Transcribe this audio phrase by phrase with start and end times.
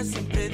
[0.00, 0.49] camina siempre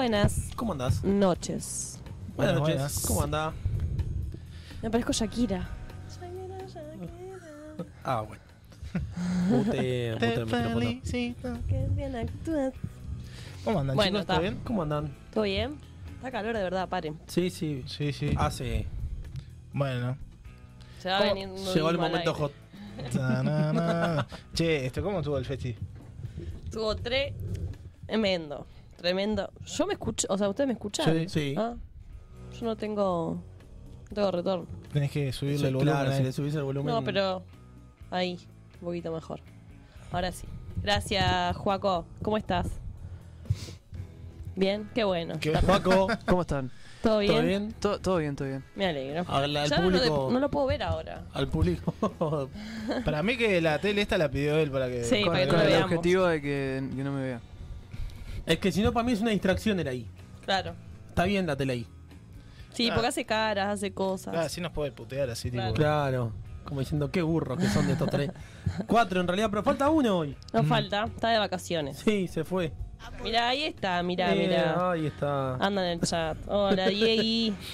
[0.00, 1.04] Buenas ¿Cómo andás?
[1.04, 2.00] noches.
[2.34, 2.74] Buenas noches.
[2.74, 3.06] buenas.
[3.06, 3.52] ¿Cómo andás?
[4.80, 5.68] Me parezco Shakira.
[8.02, 8.42] Ah, bueno.
[9.50, 10.78] Mute, mute el micrófono.
[10.80, 11.58] felicito.
[11.68, 12.72] Qué bien actúas.
[13.62, 14.26] ¿Cómo andan, Bueno, chicos?
[14.26, 14.40] ¿Todo está.
[14.40, 14.60] bien?
[14.64, 15.14] ¿Cómo andan?
[15.34, 15.76] ¿Todo bien?
[16.16, 17.18] Está calor de verdad, paren.
[17.26, 17.84] Sí, sí.
[17.86, 18.32] Sí, sí.
[18.38, 18.86] Hace.
[19.74, 20.16] Bueno.
[20.98, 21.34] Se va a ¿Cómo?
[21.34, 22.52] venir un Llegó el momento hot.
[24.54, 25.76] Che, esto, ¿cómo estuvo el festi?
[26.70, 28.66] Tuvo tremendo.
[29.00, 29.50] Tremendo.
[29.64, 31.06] Yo me escucho, o sea, ¿ustedes me escuchan?
[31.14, 31.28] Sí.
[31.28, 31.54] Sí.
[31.56, 31.74] Ah,
[32.52, 33.42] yo no tengo.
[34.10, 34.66] No tengo retorno.
[34.92, 35.94] Tenés que subirle Sí, el volumen.
[35.94, 36.94] claro, si le subís el volumen.
[36.94, 37.42] No, pero.
[38.10, 38.38] Ahí,
[38.80, 39.40] un poquito mejor.
[40.12, 40.46] Ahora sí.
[40.82, 42.04] Gracias, Juaco.
[42.22, 42.66] ¿Cómo estás?
[44.56, 45.34] Bien, qué bueno.
[45.40, 45.52] ¿Qué?
[45.52, 46.70] Paco, ¿Cómo están?
[47.02, 47.32] ¿Todo bien?
[47.32, 47.74] ¿todo bien?
[47.80, 48.64] Todo, todo bien, todo bien.
[48.74, 49.24] Me alegro.
[49.28, 51.22] Al- al Ya no lo de- público- no, lo puedo ver ahora.
[51.32, 51.94] Al público.
[53.04, 55.04] Para mí que la tele esta la pidió él para que...
[55.04, 55.84] Sí, con para que con el veamos.
[55.90, 57.40] objetivo de que, que no me vea.
[58.46, 60.06] Es que si no, para mí es una distracción era ahí.
[60.44, 60.74] Claro.
[61.08, 61.86] Está bien la tele ahí.
[62.72, 62.94] Sí, Ah.
[62.94, 64.34] porque hace caras, hace cosas.
[64.34, 65.72] Ah, así nos puede putear así, Claro.
[65.72, 65.82] tipo...
[65.82, 66.32] Claro.
[66.64, 68.30] Como diciendo, qué burros que son de estos tres.
[68.86, 70.36] Cuatro en realidad, pero falta uno hoy.
[70.52, 71.98] No falta, está de vacaciones.
[71.98, 72.72] Sí, se fue.
[73.24, 74.90] Mira, ahí está, mira, Eh, mira.
[74.92, 75.54] Ahí está.
[75.56, 76.36] Anda en el chat.
[76.46, 77.54] Hola, Diegui.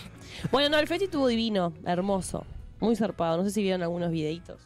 [0.53, 2.45] Bueno, no, el festi estuvo divino, hermoso.
[2.79, 3.39] Muy zarpado.
[3.39, 4.61] No sé si vieron algunos videitos.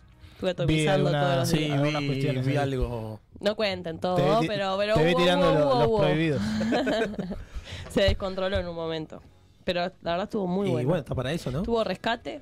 [0.49, 1.73] Alguna- todos los Sí, días.
[1.79, 3.21] algunas vi, cuestiones vi algo.
[3.41, 5.89] No cuenten todo, Te vi- pero, pero te vi hubo- tirando hubo- lo- hubo- los
[5.89, 5.99] hubo.
[6.01, 6.43] prohibidos.
[7.91, 9.23] Se descontroló en un momento.
[9.65, 10.89] Pero la verdad estuvo muy y bueno.
[10.89, 11.63] bueno, está para eso, ¿no?
[11.63, 12.41] Tuvo rescate.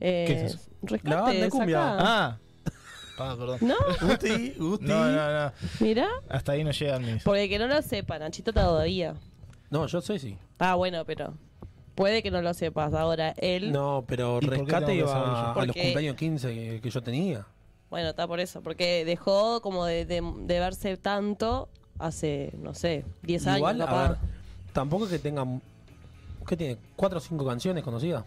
[0.00, 0.58] Eh, ¿Qué es eso?
[0.82, 1.80] Rescate, La banda de cumbia.
[1.80, 1.96] sacá.
[2.00, 2.38] Ah.
[3.20, 3.58] Ah, perdón.
[3.62, 3.74] ¿No?
[4.00, 4.84] Gusti, Gusti.
[4.86, 5.52] No, no, no.
[5.80, 6.06] Mira.
[6.28, 7.22] Hasta ahí no llegan mis...
[7.24, 9.14] Porque que no lo sepa, Nachito todavía.
[9.70, 10.38] No, yo sé sí.
[10.60, 11.34] Ah, bueno, pero
[11.98, 12.94] puede que no lo sepas.
[12.94, 13.72] Ahora él.
[13.72, 17.02] No, pero ¿Y por qué rescate iba a los Porque- cumpleaños 15 que, que yo
[17.02, 17.46] tenía.
[17.90, 18.62] Bueno, está por eso.
[18.62, 23.58] Porque dejó como de, de- de verse tanto hace, no sé, 10 años.
[23.58, 24.04] Igual, capaz.
[24.04, 24.18] a ver,
[24.72, 25.60] tampoco es que tengan.
[26.46, 26.78] ¿Qué tiene?
[26.96, 28.24] ¿Cuatro o cinco canciones conocidas?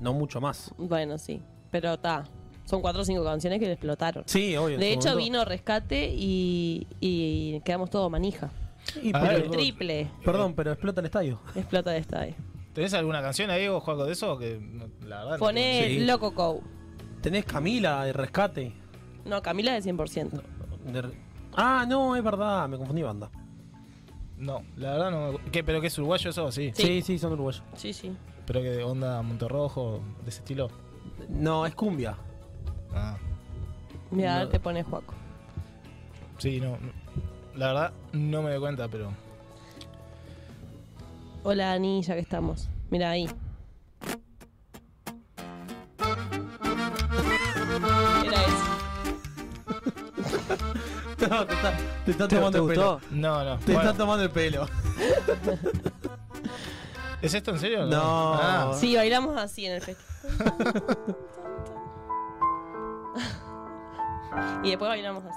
[0.00, 0.72] No mucho más.
[0.78, 1.40] Bueno, sí.
[1.70, 2.24] Pero está.
[2.64, 4.22] Son cuatro o cinco canciones que le explotaron.
[4.26, 4.74] Sí, obvio.
[4.74, 5.24] en De su hecho, momento.
[5.24, 8.50] vino rescate y, y quedamos todos manija.
[9.02, 11.40] Y A pero- ver, El triple Perdón, pero explota el estadio.
[11.54, 12.34] explota de estadio.
[12.72, 14.38] ¿Tenés alguna canción ahí o Juaco de eso?
[14.38, 14.60] Que
[15.06, 16.00] la verdad no Poné Sí.
[16.00, 16.62] Loco Co.
[17.20, 18.72] Tenés Camila de rescate.
[19.24, 20.40] No, Camila es 100%.
[20.92, 23.28] De- Ah, no, es verdad, me confundí banda.
[24.38, 25.50] No, la verdad no me...
[25.50, 26.50] ¿Qué, ¿Pero qué es uruguayo eso?
[26.52, 26.70] Sí.
[26.74, 26.82] Sí.
[26.84, 27.62] Sí, sí, son uruguayos.
[27.74, 28.16] Sí, sí.
[28.46, 30.68] ¿Pero que de onda Monterrojo, de ese estilo?
[31.28, 32.16] No, es cumbia.
[32.94, 33.16] Ah,
[34.12, 34.48] Mira, No.
[34.48, 35.14] te pones Juaco.
[36.38, 36.70] sí, no.
[36.70, 36.92] no.
[37.56, 39.12] La verdad no me doy cuenta, pero...
[41.42, 42.68] Hola, Ani, ya que estamos.
[42.90, 43.28] Mira ahí.
[48.24, 48.56] Era eso.
[51.30, 52.92] No, te está, te está ¿Te, tomando te el pelo.
[52.94, 53.06] gustó?
[53.14, 53.58] No, no.
[53.58, 54.66] Te Bueno, está tomando el pelo.
[57.22, 57.84] ¿Es esto en serio?
[57.86, 58.34] No.
[58.34, 60.54] Ah, Sí, bailamos así en el festival.
[64.64, 65.36] y después bailamos así.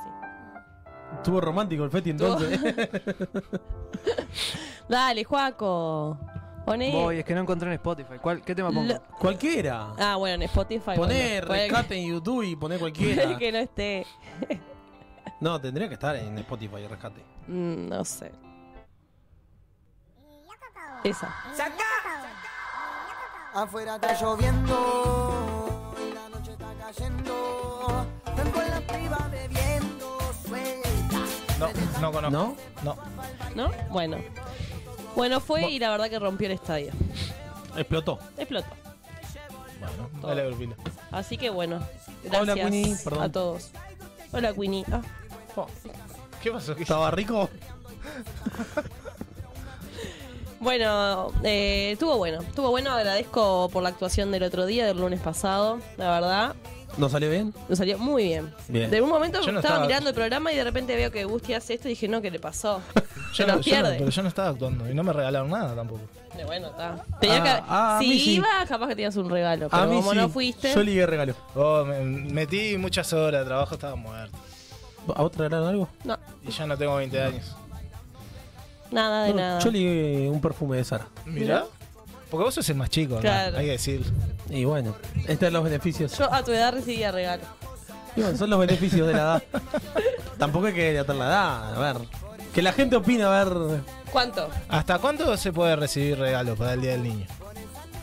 [1.18, 2.60] Estuvo romántico el feti entonces.
[4.88, 6.18] Dale, Juaco.
[6.66, 6.92] Poné.
[6.94, 8.18] Voy, es que no encontré en Spotify.
[8.22, 8.84] ¿Cuál, ¿Qué tema pongo?
[8.94, 9.94] Lo- cualquiera.
[10.00, 10.94] Ah, bueno, en Spotify.
[10.96, 13.38] Poné bueno, puede rescate en YouTube y poné que- cualquiera.
[13.38, 14.06] que no esté.
[15.42, 17.22] No, tendría que estar en Spotify rescate.
[17.48, 18.32] Mm, no sé.
[21.04, 21.36] Esa.
[23.54, 28.08] Afuera está lloviendo y la noche está cayendo.
[28.26, 29.63] Están con la priva bebiendo.
[31.68, 32.32] No, no conozco.
[32.32, 32.56] ¿No?
[32.84, 32.98] No.
[33.56, 33.72] ¿No?
[33.90, 34.18] Bueno.
[35.16, 36.92] Bueno, fue y la verdad que rompió el estadio.
[37.78, 38.20] Explotó.
[38.38, 38.68] Explotó.
[39.80, 40.28] Bueno, Todo.
[40.30, 40.76] dale, Grupila.
[41.12, 41.80] Así que bueno.
[42.24, 43.24] Gracias Hola, Queenie, perdón.
[43.24, 43.72] a todos.
[44.32, 44.86] Hola, Queenie.
[44.92, 45.02] Ah,
[45.56, 45.68] Oh,
[46.42, 46.76] ¿Qué pasó?
[46.76, 47.48] ¿Qué- ¿Estaba rico?
[50.60, 52.42] Bueno, eh, estuvo bueno.
[52.42, 52.92] Estuvo bueno.
[52.92, 55.80] Agradezco por la actuación del otro día, del lunes pasado.
[55.98, 56.56] La verdad,
[56.98, 57.54] ¿No salió bien?
[57.70, 58.54] nos salió muy bien.
[58.68, 58.92] Bien.
[58.92, 61.26] De un momento Yo no estaba, estaba- mirando el programa y de repente veo que
[61.26, 62.82] Gusti hace esto y dije, no, ¿qué le pasó?
[63.34, 63.96] Se Yo no, yo no- pierde.
[63.98, 66.02] pero yo no estaba actuando y no me regalaron nada tampoco.
[66.40, 67.04] Y bueno, está.
[67.20, 68.32] Tenía Ah, que- ah, si sí.
[68.36, 69.70] ibas, capaz que tenías un regalo.
[69.70, 70.18] Pero a mí como sí.
[70.18, 70.74] no fuiste.
[70.74, 71.34] Yo ligué regalo.
[71.56, 74.38] Oh, me metí muchas horas de trabajo, estaba muerto.
[75.16, 75.90] ¿A vos te regalaron algo?
[76.04, 76.18] No,
[76.48, 77.56] Y ya no tengo 20 años.
[78.92, 79.60] nada de No, nada.
[79.60, 81.08] Yo ligué un perfume de Sara.
[81.26, 81.66] Mirá.
[82.34, 83.22] Porque vos sos el más chico, ¿no?
[83.22, 83.60] Claro.
[83.60, 84.04] Hay que decir.
[84.50, 84.96] Y bueno,
[85.28, 86.18] estos son los beneficios.
[86.18, 87.44] Yo a tu edad recibía regalo.
[88.16, 89.44] Y bueno, son los beneficios de la edad.
[90.40, 91.76] Tampoco hay que delatar la edad.
[91.76, 92.08] A ver.
[92.52, 93.82] Que la gente opina, a ver.
[94.12, 94.50] ¿Cuánto?
[94.68, 97.28] ¿Hasta cuándo se puede recibir regalos para el Día del Niño?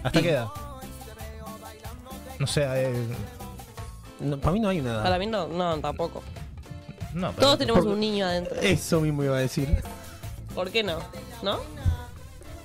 [0.04, 0.46] ¿Hasta Y- qué edad?
[2.38, 3.04] No sé, eh,
[4.20, 5.02] no, para mí no hay una edad.
[5.02, 6.22] Para mí no, no, tampoco.
[7.14, 8.60] no, pero- Todos tenemos por- un niño adentro.
[8.60, 9.82] Eso mismo iba a decir.
[10.54, 10.98] ¿Por qué no?
[11.42, 11.58] ¿No?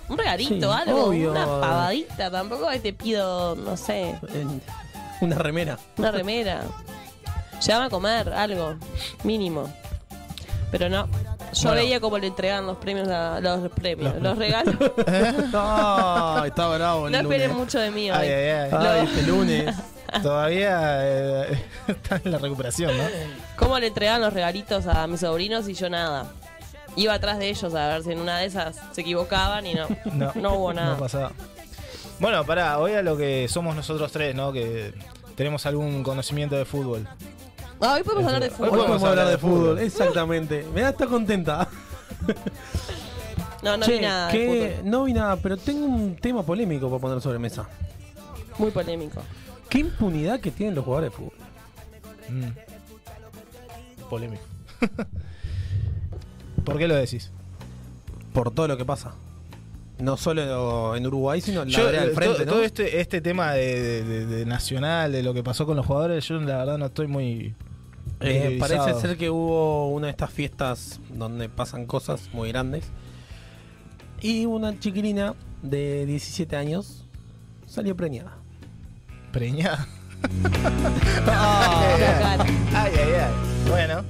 [0.08, 1.32] Un regalito, Sí, algo, obvio.
[1.32, 2.30] una pavadita.
[2.32, 4.16] Tampoco te pido, no sé,
[5.22, 5.80] Una remera.
[5.98, 6.62] una remera.
[7.66, 8.76] Llévame a comer, algo,
[9.24, 9.72] mínimo.
[10.72, 11.08] Pero no.
[11.54, 11.76] Yo Bueno.
[11.82, 14.76] veía como le entregaban los premios, a, los premios, Los- los, regalos.
[15.54, 17.06] No, está bravo.
[17.08, 17.58] el no esperen lunes.
[17.66, 18.18] mucho de mí hoy.
[18.18, 18.70] Ay, ay, ay.
[18.74, 19.74] Ay, este lunes.
[20.22, 23.04] Todavía eh, está en la recuperación, ¿no?
[23.56, 26.26] ¿Cómo le entregaban los regalitos a mis sobrinos y yo nada?
[26.96, 29.88] Iba atrás de ellos a ver si en una de esas se equivocaban y no.
[30.14, 30.94] No, No hubo nada.
[30.94, 31.32] No pasaba.
[32.20, 34.54] Bueno, pará, hoy a lo que somos nosotros tres, ¿no?
[34.54, 34.94] Que
[35.36, 37.06] tenemos algún conocimiento de fútbol.
[37.82, 38.70] Ah, hoy podemos hablar de Hoy Hoy fútbol.
[38.70, 39.60] podemos podemos hablar de hablar de fútbol.
[39.76, 40.66] fútbol, exactamente.
[40.74, 41.68] Mirá, está contenta.
[43.62, 44.48] No, no Che, vi nada de que
[44.78, 44.90] fútbol.
[44.92, 47.68] no vi nada, pero tengo un tema polémico para poner sobre mesa.
[48.58, 49.22] Muy polémico.
[49.70, 51.34] ¿Qué impunidad que tienen los jugadores de fútbol?
[52.30, 54.06] Mm.
[54.10, 54.44] Polémico.
[56.66, 57.32] ¿Por qué lo decís?
[58.34, 59.14] Por todo lo que pasa.
[60.00, 62.52] No solo en Uruguay, sino en la Yo, del eh, frente, todo, ¿no?
[62.54, 66.28] todo este, este tema de, de- de nacional, de lo que pasó con los jugadores,
[66.28, 67.54] yo la verdad no estoy muy.
[68.20, 72.86] Eh, parece ser que hubo una de estas fiestas donde pasan cosas muy grandes.
[74.22, 77.06] Y una chiquilina de 17 años
[77.68, 78.38] salió preñada.
[79.32, 79.88] Preñada.
[81.26, 82.44] Cara.
[82.74, 83.34] Ay, ay, ay.
[83.70, 84.04] Bueno,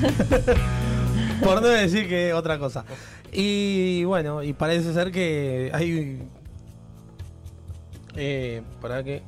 [1.42, 2.84] Por no decir que otra cosa.
[3.32, 6.22] Y bueno, y parece ser que hay.
[8.16, 9.22] Eh, para que.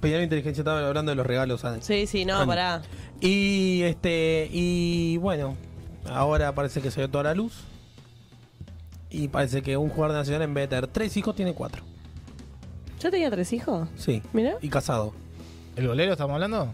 [0.00, 1.64] Pedían inteligencia, estaba hablando de los regalos.
[1.64, 1.78] Ana.
[1.82, 2.46] Sí, sí, no, Ani.
[2.46, 2.82] pará.
[3.20, 4.48] Y este.
[4.52, 5.56] Y bueno,
[6.08, 7.64] ahora parece que se dio toda la luz.
[9.10, 11.82] Y parece que un jugador nacional, en vez de tener tres hijos, tiene cuatro.
[13.00, 13.88] ¿Yo tenía tres hijos?
[13.96, 14.22] Sí.
[14.32, 14.56] Mira.
[14.60, 15.14] Y casado.
[15.78, 16.72] ¿el golero estamos hablando?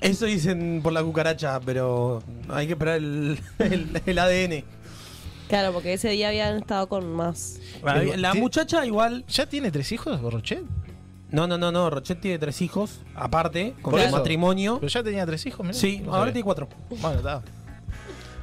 [0.00, 4.64] Eso dicen por la cucaracha, pero hay que esperar el, el- el ADN.
[5.48, 7.58] Claro, porque ese día habían estado con más.
[8.16, 10.62] La Ti- muchacha igual ¿Ya tiene tres hijos, Borrochet?
[11.30, 11.90] No, no, no, no.
[11.90, 14.16] Rochet tiene tres hijos, aparte, con Por su eso.
[14.16, 14.78] matrimonio.
[14.80, 15.78] Pero ya tenía tres hijos, mirá.
[15.78, 16.32] Sí, No ahora sabía.
[16.34, 16.68] tiene cuatro.
[16.88, 17.42] Bueno, está.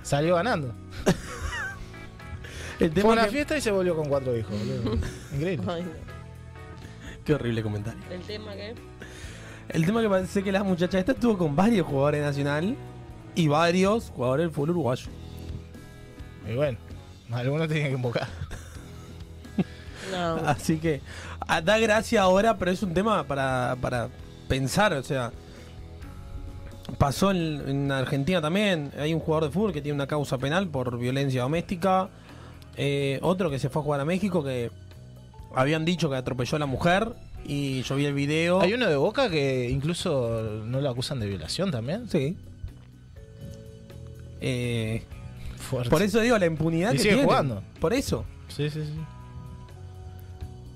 [0.03, 0.73] Salió ganando.
[2.79, 4.97] El Fue a tema una que- fiesta y se volvió con cuatro hijos, boludo.
[5.35, 5.65] Increíble.
[5.71, 5.89] Ay, no.
[7.25, 7.99] Qué horrible comentario.
[8.11, 8.75] El tema que.
[9.69, 12.75] El tema que parece que la muchacha esta estuvo con varios jugadores de nacional
[13.35, 15.09] y varios jugadores del fútbol uruguayo.
[16.49, 16.77] Y bueno,
[17.31, 18.27] algunos tienen que invocar.
[20.11, 20.35] No.
[20.45, 21.01] Así que
[21.47, 24.09] ah, da gracia ahora, pero es un tema para, para
[24.47, 25.31] pensar, o sea.
[26.97, 28.93] Pasó en, en Argentina también.
[28.97, 32.09] Hay un jugador de fútbol que tiene una causa penal por violencia doméstica.
[32.77, 34.71] Eh, otro que se fue a jugar a México que
[35.53, 37.13] habían dicho que atropelló a la mujer.
[37.47, 38.59] Y yo vi el video.
[38.61, 42.09] Hay uno de Boca que incluso no lo acusan de violación también.
[42.09, 42.35] Sí.
[44.41, 45.03] Eh,
[45.57, 45.89] Fuerte.
[45.89, 47.25] por eso digo la impunidad Y que sigue tienen.
[47.25, 47.63] jugando.
[47.79, 48.25] Por eso.
[48.49, 48.93] Sí, sí, sí.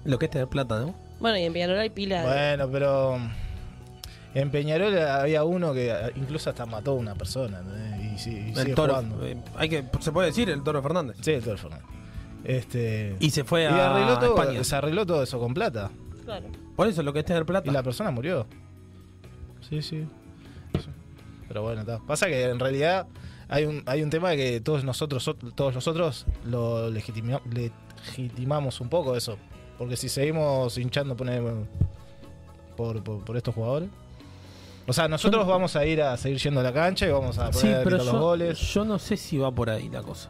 [0.06, 0.96] Lo que es tener plata, ¿no?
[1.20, 2.24] Bueno, y en Peñarol hay pila.
[2.24, 3.20] Bueno, pero
[4.34, 7.62] en Peñarol había uno que incluso hasta mató a una persona.
[8.01, 8.94] Y, sí- y el sigue toro.
[8.96, 9.25] jugando.
[9.28, 11.18] eh, hay que, se puede decir el toro Fernández.
[11.22, 11.86] Sí, el Toro Fernández.
[12.44, 14.63] Este, Y se fue y a arregló todo, España.
[14.63, 15.92] se arregló todo eso con plata.
[16.25, 16.48] Claro.
[16.82, 17.70] Por eso lo que es tener plata.
[17.70, 18.46] Y la persona murió.
[19.68, 20.06] Sí, sí.
[20.80, 20.90] Sí.
[21.48, 22.00] Pero bueno, está.
[22.00, 23.08] Pasa que en realidad
[23.50, 29.16] hay un, hay un tema que todos nosotros, todos nosotros lo legitima- legitimamos un poco
[29.16, 29.38] eso.
[29.78, 31.30] Porque si seguimos hinchando por,
[33.04, 33.90] por, por estos jugadores.
[34.88, 37.52] O sea, nosotros vamos a ir a seguir yendo a la cancha y vamos a
[37.54, 38.60] Sí, poner a pero yo, los goles.
[38.74, 40.30] yo no sé si va por ahí la cosa.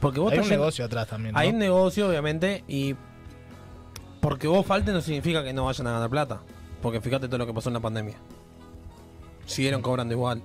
[0.00, 1.32] Porque vos Hay un yendo- negocio atrás también.
[1.34, 1.38] ¿no?
[1.40, 2.94] Hay un negocio, obviamente, y
[4.26, 6.40] porque vos falte no significa que no vayan a ganar plata.
[6.82, 8.16] Porque fíjate todo lo que pasó en la pandemia.
[9.46, 10.42] Siguieron cobrando igual.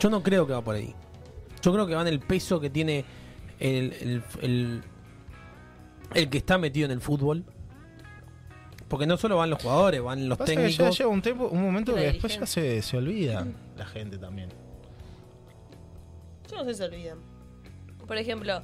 [0.00, 0.94] Yo no creo que va por ahí.
[1.60, 3.04] Yo creo que va en el peso que tiene
[3.60, 4.82] el, el, el,
[6.14, 7.44] el que está metido en el fútbol.
[8.88, 10.96] Porque no solo van los jugadores, van los Pasa que ya técnicos.
[10.96, 14.48] llega un, tiempo, un momento que después ya se, se olvida la gente también.
[16.50, 17.18] Yo no sé si se olvidan.
[18.06, 18.62] Por ejemplo,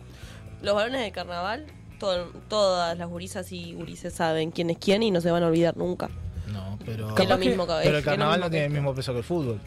[0.62, 1.66] los balones de carnaval,
[2.00, 5.46] todo- todas las gurisas y gurises saben quién es quién y no se van a
[5.46, 6.08] olvidar nunca.
[6.52, 7.14] No, pero.
[7.14, 9.18] Que es lo mismo que Pero el carnaval mismo no tiene el mismo peso que
[9.18, 9.60] el fútbol.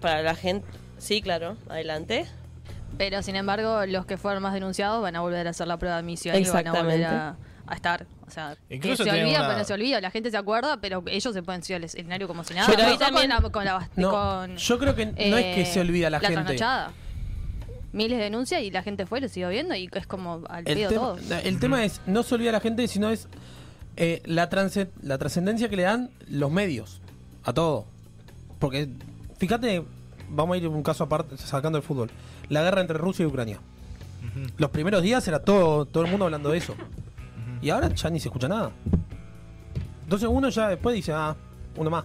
[0.00, 0.66] Para la gente,
[0.98, 2.26] sí, claro, adelante.
[2.96, 5.96] Pero sin embargo, los que fueron más denunciados van a volver a hacer la prueba
[5.96, 8.06] de admisión y van a volver a, a estar.
[8.26, 10.00] O sea, que Incluso se olvida, una- pero no se olvida.
[10.00, 12.68] La gente se acuerda, pero ellos se pueden subir al escenario como si nada.
[12.68, 15.60] Pero ahí también- con la, con la- No, con, yo creo que no es que
[15.62, 16.34] eh, se olvida la, gente.
[16.34, 16.92] trasnochada.
[17.92, 20.76] Miles de denuncias y la gente fue, lo siguió viendo y es como al El,
[20.78, 21.18] pedo tema, todo.
[21.42, 23.28] el tema es, no se olvida la gente, sino es
[23.96, 24.48] eh, la,
[25.02, 27.00] la trascendencia que le dan los medios
[27.44, 27.86] a todo.
[28.58, 28.88] Porque,
[29.38, 29.82] fíjate,
[30.28, 32.10] vamos a ir un caso aparte, sacando el fútbol.
[32.48, 33.60] La guerra entre Rusia y Ucrania.
[34.58, 36.74] Los primeros días era todo, todo el mundo hablando de eso.
[37.62, 38.70] Y ahora ya ni se escucha nada.
[40.04, 41.36] Entonces uno ya después dice, ah,
[41.76, 42.04] uno más.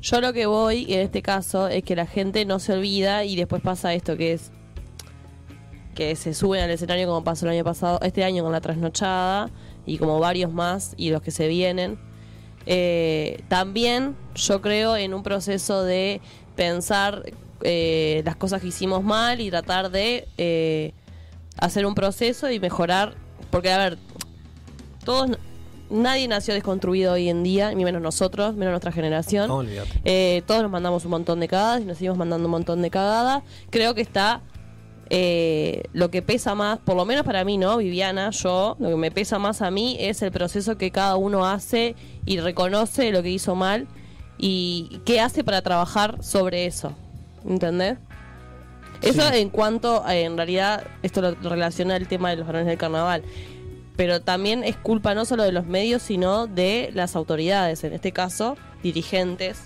[0.00, 3.36] Yo lo que voy en este caso es que la gente no se olvida y
[3.36, 4.52] después pasa esto que es
[5.94, 9.50] que se suben al escenario como pasó el año pasado, este año con la trasnochada
[9.86, 11.98] y como varios más y los que se vienen.
[12.66, 16.20] Eh, también yo creo en un proceso de
[16.56, 17.24] pensar
[17.62, 20.92] eh, las cosas que hicimos mal y tratar de eh,
[21.58, 23.14] hacer un proceso y mejorar,
[23.50, 23.98] porque a ver,
[25.04, 25.38] todos,
[25.90, 29.50] nadie nació desconstruido hoy en día, ni menos nosotros, menos nuestra generación.
[30.04, 32.90] Eh, todos nos mandamos un montón de cagadas y nos seguimos mandando un montón de
[32.90, 33.42] cagadas.
[33.70, 34.42] Creo que está
[35.10, 37.76] eh, lo que pesa más, por lo menos para mí, ¿no?
[37.76, 41.46] Viviana, yo, lo que me pesa más a mí es el proceso que cada uno
[41.46, 41.94] hace
[42.24, 43.86] y reconoce lo que hizo mal
[44.38, 46.92] y qué hace para trabajar sobre eso.
[47.46, 47.98] ¿Entendés?
[49.02, 49.38] Eso Sí.
[49.38, 53.22] en cuanto, en realidad, esto lo relaciona al tema de los varones del carnaval.
[53.96, 58.12] Pero también es culpa no solo de los medios, sino de las autoridades, en este
[58.12, 59.58] caso, dirigentes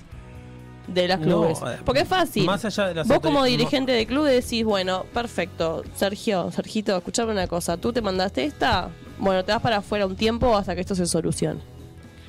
[0.89, 1.59] de las clubes.
[1.61, 2.45] eh, Porque es fácil.
[2.47, 7.33] Más allá de las Vos como dirigente de club decís, bueno, perfecto, Sergio, Sergito, escuchame
[7.33, 10.81] una cosa, tú te mandaste esta, bueno, te vas para afuera un tiempo hasta que
[10.81, 11.61] esto se solucione.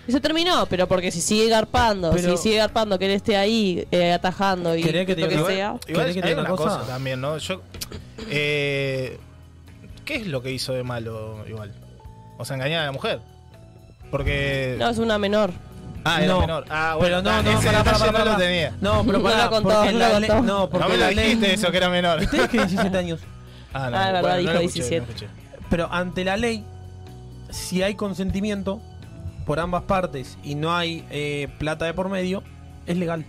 [0.07, 3.37] Y se terminó, pero porque si sigue garpando, Pero- si sigue garpando que él esté
[3.37, 5.77] ahí eh, atajando y ¿Querés que te lo que sea.
[5.87, 6.83] Igual ¿Querés que te hay una cosa?
[6.87, 7.37] también, ¿no?
[7.37, 7.61] Yo,
[8.29, 9.19] eh,
[10.05, 11.71] ¿Qué es lo que hizo de malo igual?
[12.39, 13.19] O sea, engañar a la mujer.
[14.09, 14.75] Porque...
[14.79, 15.51] No, es una menor.
[16.15, 16.65] Ah, era No, menor.
[16.69, 18.73] Ah, bueno, pero no, ah, no, pará, detalle pará, no lo tenía.
[18.81, 20.41] No, pero No pará, lo contó, porque no la contó.
[20.41, 22.25] no, porque No me lo la ley- dijiste eso, que era menor.
[22.27, 23.19] Tenés que 17 años.
[23.73, 24.99] Ah, Ah, es verdad, bueno, dijo no lo escuché, 17.
[25.01, 25.27] no lo escuché.
[25.69, 26.63] Pero ante la ley,
[27.49, 28.81] si hay consentimiento
[29.45, 32.43] por ambas partes y no hay eh, plata de por medio,
[32.87, 33.25] es legal.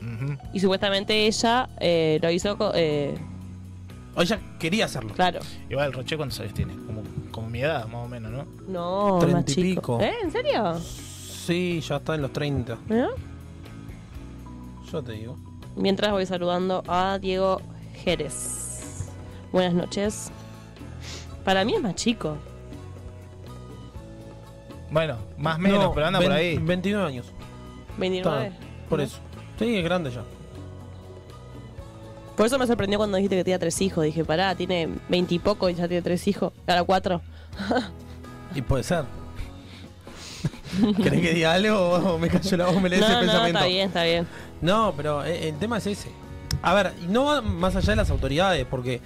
[0.00, 0.36] Ujú.
[0.52, 3.14] Y supuestamente ella eh, lo hizo, eh,
[4.14, 5.14] O ella quería hacerlo.
[5.14, 5.40] claro.
[5.70, 6.74] Igual, Roche, ¿cuántos años tiene?
[6.74, 8.03] Como, como mi edad, más o menos,
[8.68, 9.08] ¿no?
[9.12, 9.98] No, Treinta más y chico.
[9.98, 10.00] pico.
[10.00, 10.14] ¿Eh?
[10.22, 10.78] ¿En serio?
[10.78, 12.78] Sí, ya está en los 30.
[12.90, 13.06] ¿Eh?
[14.90, 15.36] Yo te digo.
[15.76, 17.60] Mientras voy saludando a Diego
[18.04, 19.08] Jerez.
[19.52, 20.30] Buenas noches.
[21.44, 22.36] Para mí es más chico.
[24.90, 26.56] Bueno, más o menos, No, pero anda por ahí.
[26.58, 27.26] 29 años.
[27.98, 28.46] 29.
[28.46, 29.18] Está, por eso.
[29.58, 30.22] Sí, es grande ya.
[32.36, 34.04] Por eso me sorprendió cuando dijiste que tenía tres hijos.
[34.04, 36.52] Dije, pará, tiene 20 y poco y ya tiene tres hijos.
[36.66, 37.20] Ahora cuatro.
[38.54, 39.04] Y puede ser.
[41.02, 43.58] ¿Querés que diga algo o me cayó la voz, me lees No, el no, pensamiento?
[43.58, 44.26] está bien, está bien.
[44.60, 46.10] No, pero el tema es ese.
[46.62, 49.00] A ver, no va más allá de las autoridades, porque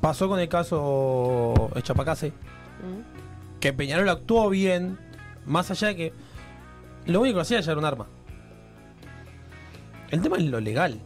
[0.00, 3.60] pasó con el caso Echapacase, Mm.
[3.60, 4.98] que Peñarol actuó bien,
[5.46, 6.12] más allá de que
[7.06, 8.06] lo único que hacía era un arma.
[10.10, 11.00] El tema es lo legal.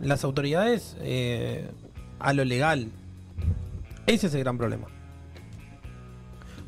[0.00, 1.70] Las autoridades eh,
[2.18, 2.88] a lo legal.
[4.06, 4.86] Ese es el gran problema.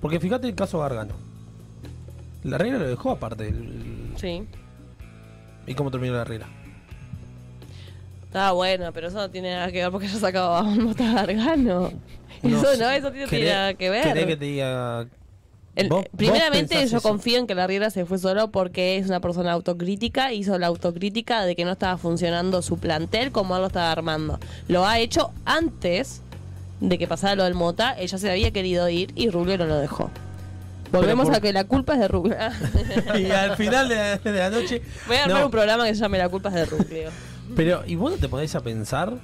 [0.00, 1.15] Porque fíjate el caso Gargano.
[2.45, 3.49] La regla lo dejó aparte.
[3.49, 4.45] el- Sí.
[5.67, 6.47] ¿Y cómo terminó la regla?
[8.26, 11.91] Está bueno, pero eso no tiene nada que ver porque yo sacaba un mota gargano.
[12.43, 12.79] Eso sé.
[12.79, 14.03] no, eso tiene ¿Querés- nada que ver.
[14.05, 15.07] ¿Querés que te diga
[15.75, 17.09] El- Vos- primeramente, vos yo eso.
[17.09, 20.33] confío en que la Riera se fue solo porque es una persona autocrítica.
[20.33, 24.38] Hizo la autocrítica de que no estaba funcionando su plantel como él lo estaba armando.
[24.69, 26.21] Lo ha hecho antes
[26.80, 27.99] de que pasara lo del Mota.
[27.99, 30.11] Ella se había querido ir y Rubio no lo dejó.
[30.92, 32.37] Volvemos por- a que la culpa es de Rubio.
[33.18, 34.83] y al final de la, de la noche.
[35.09, 37.11] Voy a armar No, un programa que se llame La culpa es de Rubio.
[37.56, 39.14] Pero, ¿y vos no te podés a pensar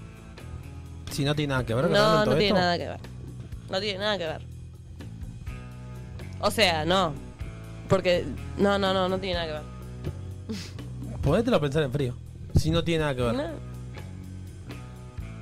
[1.10, 2.54] si no tiene nada que ver con No, no tiene esto?
[2.58, 3.00] nada que ver.
[3.70, 4.40] No tiene nada que ver.
[6.40, 7.12] O sea, no.
[7.88, 8.24] Porque.
[8.58, 9.62] No, no, no, no tiene nada que ver.
[11.22, 12.14] Podételo pensar en frío.
[12.56, 13.34] Si no tiene nada que ver.
[13.34, 13.42] No.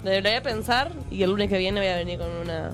[0.04, 2.70] Lo voy a pensar y el lunes que viene voy a venir con una,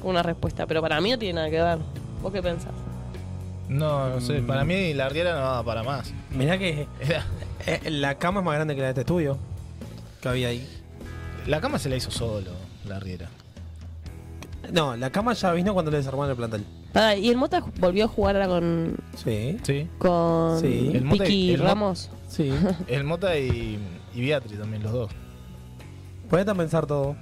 [0.00, 0.66] con una respuesta.
[0.66, 1.78] Pero para mí no tiene nada que ver.
[2.22, 2.72] ¿Vos qué pensás?
[3.68, 4.40] No, no sé.
[4.42, 6.12] Para mí la Riera no daba para más.
[6.30, 7.24] Mirá que Era-
[7.66, 9.38] eh, la cama es más grande que la de este estudio.
[10.20, 10.66] Que había ahí.
[11.46, 12.50] la cama se la hizo solo,
[12.88, 13.28] la Riera.
[14.72, 16.64] No, la cama ya vino cuando le desarmaron el plantel.
[16.92, 19.58] Pará, y el Mota volvió a jugar ahora con, Sí.
[19.62, 19.88] Sí.
[19.98, 20.90] con Sí.
[20.94, 22.10] El Mota- el Mo- Ramos.
[22.28, 22.52] Sí.
[22.88, 23.78] El Mota y,
[24.14, 25.10] y Beatriz también, los dos.
[26.30, 27.16] Ponete a pensar todo.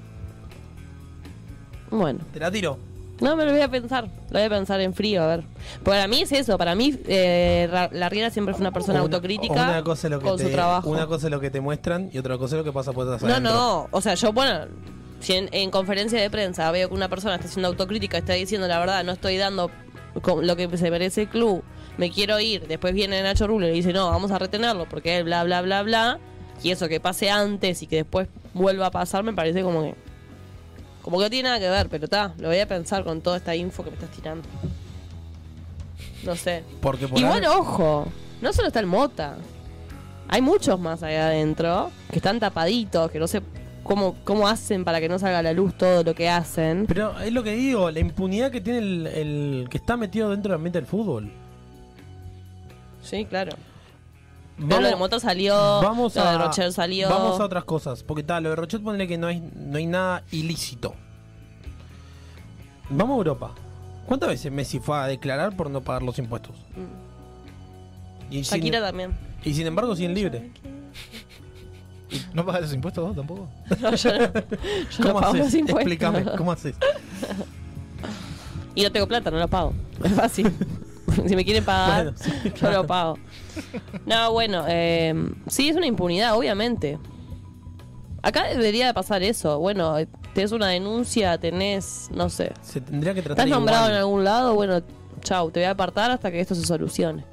[1.91, 2.21] Bueno.
[2.33, 2.79] Te la tiro.
[3.21, 4.05] No, me lo voy a pensar.
[4.05, 5.45] Lo voy a pensar en frío, a ver.
[5.85, 6.59] Para mí es eso.
[6.59, 10.11] Para mí, eh, Ra- la Riera siempre fue una persona Una- autocrítica Una cosa es
[10.11, 10.91] lo que con te, su trabajo.
[10.91, 13.07] Una cosa es lo que te muestran y otra cosa es lo que pasa por
[13.07, 13.53] atrás No, adentro.
[13.55, 13.89] no.
[13.93, 14.67] O sea, yo, bueno,
[15.21, 18.67] si en, en conferencia de prensa veo que una persona está haciendo autocrítica, está diciendo
[18.67, 19.71] la verdad, no estoy dando
[20.21, 21.63] con lo que se merece el club,
[21.99, 22.67] me quiero ir.
[22.67, 25.63] Después viene Nacho Rulo y le dice, no, vamos a retenerlo porque él bla, bla,
[25.63, 26.19] bla, bla.
[26.65, 29.95] Y eso que pase antes y que después vuelva a pasar, me parece como que.
[31.03, 33.37] Como que no tiene nada que ver, pero está, lo voy a pensar con toda
[33.37, 34.49] esta info que me estás tirando.
[36.25, 36.65] No sé.
[36.81, 38.07] Porque por ahí- bueno, ojo,
[38.41, 39.37] no solo está el Mota.
[40.29, 43.43] Hay muchos más ahí adentro que están tapaditos, que no sé
[43.83, 46.87] cómo, cómo hacen para que no salga a la luz todo lo que hacen.
[46.89, 50.53] Pero es lo que digo, la impunidad que tiene el, el que está metido dentro
[50.53, 51.31] del ambiente del fútbol.
[53.03, 53.53] Sí, claro.
[54.57, 57.09] Pero lo de Mota salió, vamos lo a, de Rocher salió.
[57.09, 58.03] Vamos a otras cosas.
[58.05, 60.95] Porque tal, lo de Rochet ponle que no hay, no hay nada ilícito.
[62.89, 63.55] Vamos a Europa.
[64.07, 66.55] ¿Cuántas veces Messi fue a declarar por no pagar los impuestos?
[68.31, 69.13] Y sin, Shakira también.
[69.45, 70.43] y sin embargo siguen libres.
[72.33, 73.49] ¿No pagas los impuestos vos tampoco?
[73.81, 74.33] No, yo no, yo no
[75.09, 75.41] ¿Cómo pago haces?
[75.47, 75.81] los impuestos.
[75.81, 76.77] Explícame, ¿cómo haces?
[78.77, 79.73] Y no tengo plata, no lo pago.
[80.05, 80.53] Es fácil.
[81.27, 83.19] si me quieren pagar, Bueno, sí, yo lo pago.
[84.07, 85.15] No, bueno, eh,
[85.47, 86.99] sí, es una impunidad, obviamente.
[88.23, 89.59] Acá debería de pasar eso.
[89.59, 89.97] Bueno,
[90.35, 92.53] tenés una denuncia, tenés, no sé.
[92.63, 94.55] Se tendría que tratar ¿Estás nombrado en algún lado?
[94.55, 94.83] Bueno,
[95.21, 97.25] chau, te voy a apartar hasta que esto se solucione.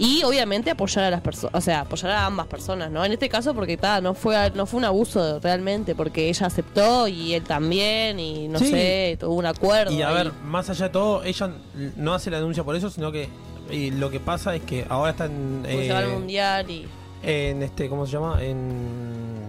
[0.00, 3.04] Y obviamente apoyar a las personas, o sea, apoyar a ambas personas, ¿no?
[3.04, 7.08] En este caso porque ta, no fue no fue un abuso realmente, porque ella aceptó
[7.08, 8.70] y él también y no Sí.
[8.70, 9.90] sé, tuvo un acuerdo.
[9.92, 10.14] Y a ahí.
[10.14, 11.50] ver, más allá de todo, ella
[11.96, 13.28] no hace la denuncia por eso, sino que
[13.70, 16.86] y lo que pasa es que ahora está en, va al eh, mundial y
[17.22, 18.38] en este, ¿cómo se llama?
[18.42, 19.48] En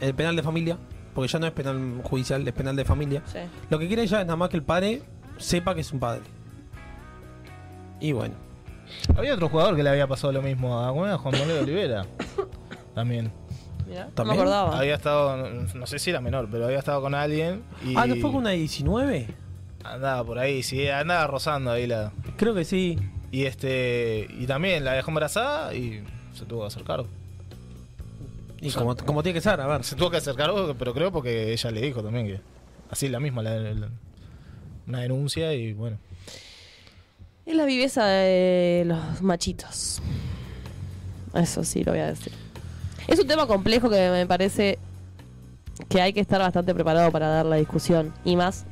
[0.00, 0.78] el penal de familia,
[1.14, 3.22] porque ya no es penal judicial, es penal de familia.
[3.26, 3.38] sí.
[3.70, 5.02] Lo que quiere ella es nada más que el padre
[5.38, 6.22] sepa que es un padre.
[8.00, 8.34] Y bueno,
[9.16, 10.90] Había otro jugador que le había pasado lo mismo a.
[10.92, 12.04] Juan Manuel Olivera.
[12.94, 13.30] También.
[13.86, 14.40] Mirá, no me ¿También?
[14.40, 14.78] acordaba.
[14.78, 18.06] Había estado, no, no sé si era menor, pero había estado con alguien y ah,
[18.06, 19.28] ¿no fue con una de 19?
[19.84, 22.12] andaba por ahí, sí, andaba rozando ahí la.
[22.36, 22.98] Creo que sí.
[23.30, 24.26] Y este.
[24.38, 26.02] Y también la dejó embarazada y
[26.34, 27.06] se tuvo que hacer cargo.
[28.60, 29.84] Y O sea, como, como tiene que ser, a ver.
[29.84, 32.40] Se tuvo que hacer cargo, pero creo porque ella le dijo también que.
[32.90, 33.88] Así la misma, la- la-
[34.86, 35.98] una denuncia y bueno.
[37.46, 40.02] Es la viveza de los machitos.
[41.32, 42.32] Eso sí, lo voy a decir.
[43.06, 44.80] Es un tema complejo que me parece
[45.88, 48.12] que hay que estar bastante preparado para dar la discusión.
[48.24, 48.66] Y más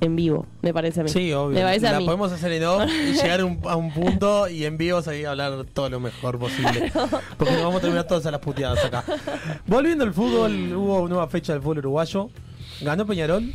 [0.00, 1.10] en vivo, me parece a mí.
[1.10, 1.54] Sí, obvio.
[1.58, 2.06] Me parece a la mí.
[2.06, 5.28] podemos hacer en off y llegar a un, a un punto y en vivo salir
[5.28, 6.90] a hablar todo lo mejor posible.
[7.38, 9.04] Porque nos vamos a terminar todas a las puteadas acá.
[9.64, 12.30] Volviendo al fútbol, hubo una nueva fecha del fútbol uruguayo.
[12.80, 13.52] Ganó Peñarol.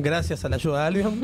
[0.00, 1.20] Gracias a la ayuda de Albion.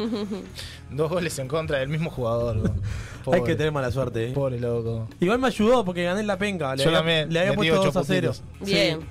[0.91, 2.73] Dos goles en contra del mismo jugador.
[3.33, 4.31] Hay que tener mala suerte.
[4.31, 4.33] eh.
[4.33, 5.09] Pobre loco.
[5.21, 6.75] Igual me ayudó porque gané en la penca.
[6.75, 8.33] Le Yo había, también, le había metí puesto ocho 2 a 0.
[8.33, 8.67] puntitos.
[8.69, 9.01] Bien.
[9.01, 9.07] Sí.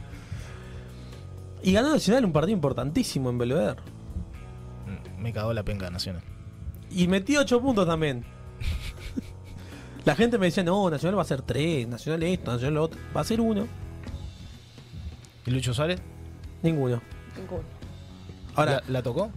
[1.70, 3.78] Y ganó Nacional un partido importantísimo en Belvedere.
[4.86, 6.22] Mm, Me cagó la penca de Nacional.
[6.92, 8.26] Y metí 8 puntos también.
[10.06, 13.00] La gente me decía, no, Nacional va a ser 3, Nacional esto, Nacional lo otro.
[13.16, 13.66] Va a ser uno.
[15.46, 16.02] ¿Y Lucho Suárez?
[16.62, 17.02] Ninguno.
[18.56, 19.32] Ahora, ¿La, la tocó?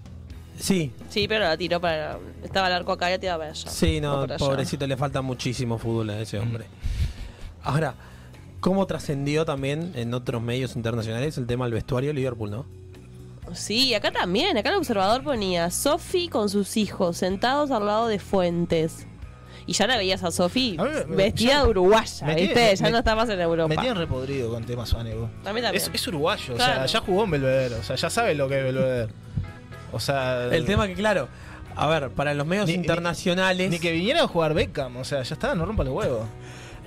[0.58, 2.18] Sí, Sí, pero la tiró para.
[2.42, 3.70] Estaba el arco acá y la tiraba para allá.
[3.70, 4.36] sí, no, allá.
[4.36, 6.66] pobrecito, le falta muchísimo fútbol a ese hombre.
[7.62, 7.94] Ahora,
[8.60, 12.66] ¿cómo trascendió también en otros medios internacionales el tema del vestuario de Liverpool, no?
[13.54, 14.56] Sí, acá también.
[14.58, 19.06] Acá el observador ponía Sofi con sus hijos sentados al lado de Fuentes.
[19.68, 20.76] Y ya la veías a Sofi
[21.08, 22.54] vestida ya- de uruguaya, me ¿viste?
[22.54, 23.68] tiene- ya me- no está más en Europa.
[23.68, 24.94] Me tienen repodrido con temas.
[24.94, 25.10] A mí
[25.42, 25.74] también.
[25.74, 28.58] Es, es uruguayo, o sea, ya jugó en Belvedere, o sea, ya sabe lo que
[28.58, 29.12] es Belvedere.
[29.92, 31.28] O sea, El tema que, claro,
[31.74, 33.70] a ver, para los medios Ni- internacionales...
[33.70, 36.26] ni que viniera a jugar Beckham, o sea, ya está, no rompa los huevos.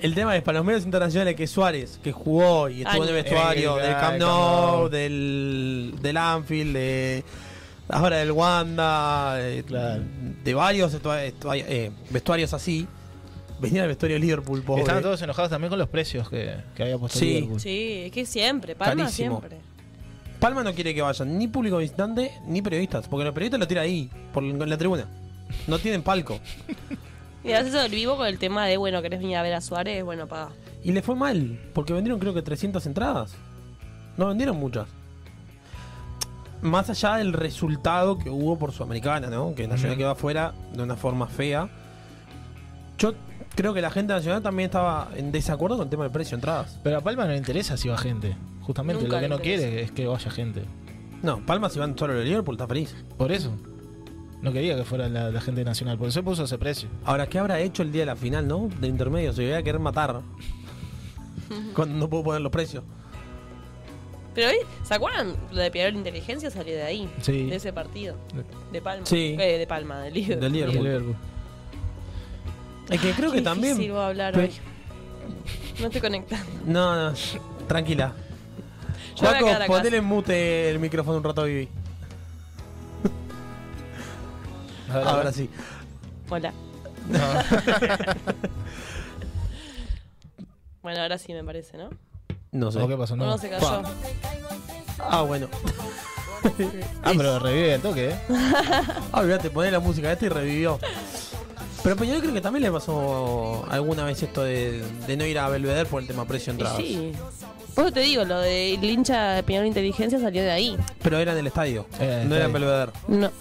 [0.01, 3.15] El tema es para los medios internacionales que Suárez, que jugó y estuvo en el
[3.15, 4.89] vestuario Eh, del ah, Camp el Nou, Camp Nou.
[4.89, 7.23] del, del Anfield, de
[7.89, 10.01] ahora del Wanda, de, Claro.
[10.43, 12.87] de varios eh, vestuarios así,
[13.61, 14.83] Venía al vestuario de Liverpool, pobre.
[14.83, 17.25] Estaban todos enojados también con los precios que, que había puesto Sí.
[17.33, 17.59] Liverpool.
[17.59, 19.41] Sí, es que siempre, Palma Carísimo.
[19.41, 19.57] siempre.
[20.39, 23.83] Palma no quiere que vayan ni público visitante ni periodistas, porque los periodistas lo tiran
[23.83, 25.05] ahí, por en la tribuna.
[25.67, 26.39] No tienen palco.
[27.41, 29.61] Y haces eso del vivo con el tema de, bueno, querés venir a ver a
[29.61, 30.49] Suárez, bueno, paga.
[30.83, 33.33] Y le fue mal, porque vendieron creo que 300 entradas.
[34.17, 34.87] No vendieron muchas.
[36.61, 39.55] Más allá del resultado que hubo por Sudamericana, ¿no?
[39.55, 41.69] Que Nacional quedó afuera de una forma fea.
[42.97, 43.13] Yo
[43.55, 46.39] creo que la gente Nacional también estaba en desacuerdo con el tema del precio de
[46.39, 46.77] entradas.
[46.83, 48.35] Pero a Palma no le interesa si va gente.
[48.69, 49.61] Justamente Nunca lo que no interesa.
[49.67, 50.61] quiere es que vaya gente.
[51.23, 52.95] No, Palma si van solo de Liverpool está feliz.
[53.17, 53.51] Por eso.
[54.43, 55.97] No quería que fuera la, la gente nacional.
[55.97, 56.87] Por eso puso ese precio.
[57.03, 58.69] Ahora, ¿qué habrá hecho el día de la final, no?
[58.79, 60.21] Del intermedio, se iba a querer matar.
[61.73, 62.83] Cuando no puedo poner los precios.
[64.35, 65.35] Pero hoy, ¿se acuerdan?
[65.51, 67.47] Lo de Piedra la Inteligencia salió de ahí, Sí.
[67.47, 68.15] de ese partido.
[68.71, 69.03] De Palma.
[69.07, 69.35] Sí.
[69.39, 70.41] Eh, de Palma, de Liverpool.
[70.41, 70.83] Del Liverpool.
[70.83, 71.15] Liverpool.
[72.91, 73.75] Es que creo que también.
[73.77, 74.51] voy a hablar hoy.
[75.79, 76.45] No estoy conectando.
[76.65, 77.15] No, no,
[77.67, 78.13] tranquila.
[79.21, 79.65] Yo acá.
[79.67, 81.67] ponele en mute el micrófono un rato, Vivi.
[84.93, 85.49] Ver, Ahora sí.
[86.29, 86.53] Hola.
[87.09, 87.19] No.
[90.81, 91.89] Bueno, ahora sí me parece, ¿no?
[92.53, 92.79] No sé.
[92.81, 93.15] ¿O qué pasó?
[93.15, 93.37] No, No.
[93.37, 93.83] se cayó.
[94.99, 95.47] Ah, bueno.
[97.03, 98.19] Ah, pero revive el toque, ¿eh?
[99.11, 100.79] Ah, olvídate, poné la música esta y revivió.
[101.83, 105.49] Pero Peñarol creo que también le pasó alguna vez esto de, de no ir a
[105.49, 106.77] Belvedere por el tema precio entradas.
[106.77, 107.11] sí.
[107.79, 110.77] Por eso te digo, lo del hincha de Piedra Inteligencia salió de ahí.
[111.01, 111.85] Pero era en el estadio.
[111.99, 112.67] Era el no era en estadio.
[112.67, 112.91] Belvedere.
[113.07, 113.31] No,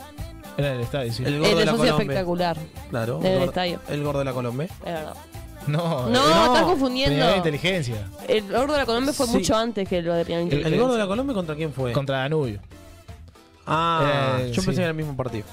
[0.57, 1.22] Era en el estadio, sí.
[1.24, 2.03] El el gordo de de la socio Colombe.
[2.05, 2.57] espectacular.
[2.90, 3.18] Claro.
[3.20, 3.81] En el gordo- estadio.
[3.88, 4.64] El gordo de la Colombe.
[4.64, 5.14] Es verdad.
[5.66, 7.37] No, No, eh, estás confundiendo.
[7.37, 8.09] inteligencia.
[8.29, 9.33] El gordo de la Colombe fue Sí.
[9.33, 10.68] mucho antes que lo de El, Inteligencia.
[10.68, 11.92] el gordo de la Colombe contra quién fue?
[11.92, 12.61] Contra Danubio.
[13.66, 14.66] Ah, Eh, yo sí.
[14.66, 15.44] pensé que era el mismo partido.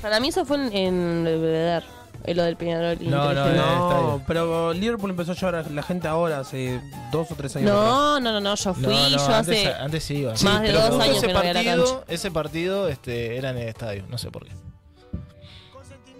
[0.00, 1.86] Para mí eso fue en, en Belvedere.
[2.24, 2.98] Eh, Lo del Peñarol.
[3.02, 4.22] No, no, en el No, estadio.
[4.26, 6.80] pero Liverpool empezó a llevar a la gente ahora, hace
[7.12, 7.70] dos o tres años.
[7.70, 7.84] atrás.
[7.86, 9.72] No, no, no, no, yo fui, No, no, yo antes, hace...
[9.74, 10.32] antes sí iba.
[10.42, 12.04] Más de pero dos justo años ese que no voy a la partido.
[12.08, 14.52] Ese partido este, era en el estadio, no sé por qué.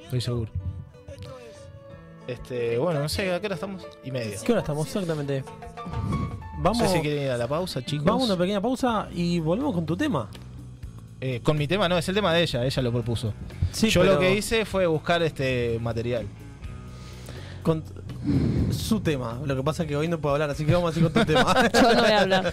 [0.05, 0.51] Estoy seguro.
[2.27, 3.83] Este, bueno, no sé, ¿a qué hora estamos?
[4.05, 4.37] Y media.
[4.45, 5.45] ¿Qué hora estamos exactamente?
[6.59, 8.05] Vamos, No sé si quieren ir a la pausa, chicos.
[8.05, 10.29] vamos a una pequeña pausa y volvemos con tu tema.
[11.21, 13.35] Eh, con mi tema, no, es el tema de ella, ella lo propuso.
[13.73, 16.27] Sí, Yo pero lo que hice fue buscar este material.
[17.63, 17.83] con
[18.71, 19.41] su tema.
[19.45, 21.25] Lo que pasa es que hoy no puedo hablar, así que vamos así con tu
[21.25, 21.55] tema.
[21.75, 22.53] Yo no voy a hablar.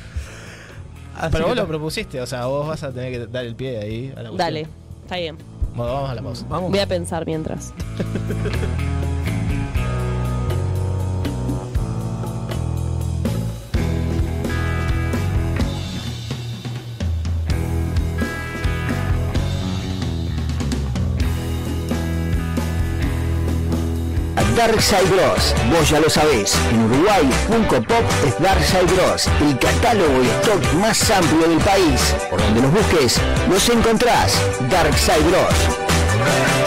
[1.18, 3.78] Así Pero vos lo propusiste, o sea, vos vas a tener que dar el pie
[3.78, 4.38] ahí a la cuestión.
[4.38, 4.68] Dale,
[5.04, 5.38] está bien.
[5.76, 6.46] Bueno, vamos a la pausa.
[6.50, 6.72] Vamos.
[6.72, 7.74] Voy a pensar mientras.
[24.56, 25.54] Darkside Bros.
[25.72, 26.56] Vos ya lo sabés.
[26.72, 29.28] En Uruguay, Funko Pop es Darkside Bros.
[29.42, 32.16] El catálogo y stock más amplio del país.
[32.30, 34.40] Por donde los busques, los encontrás.
[34.70, 36.65] Darkside Bros.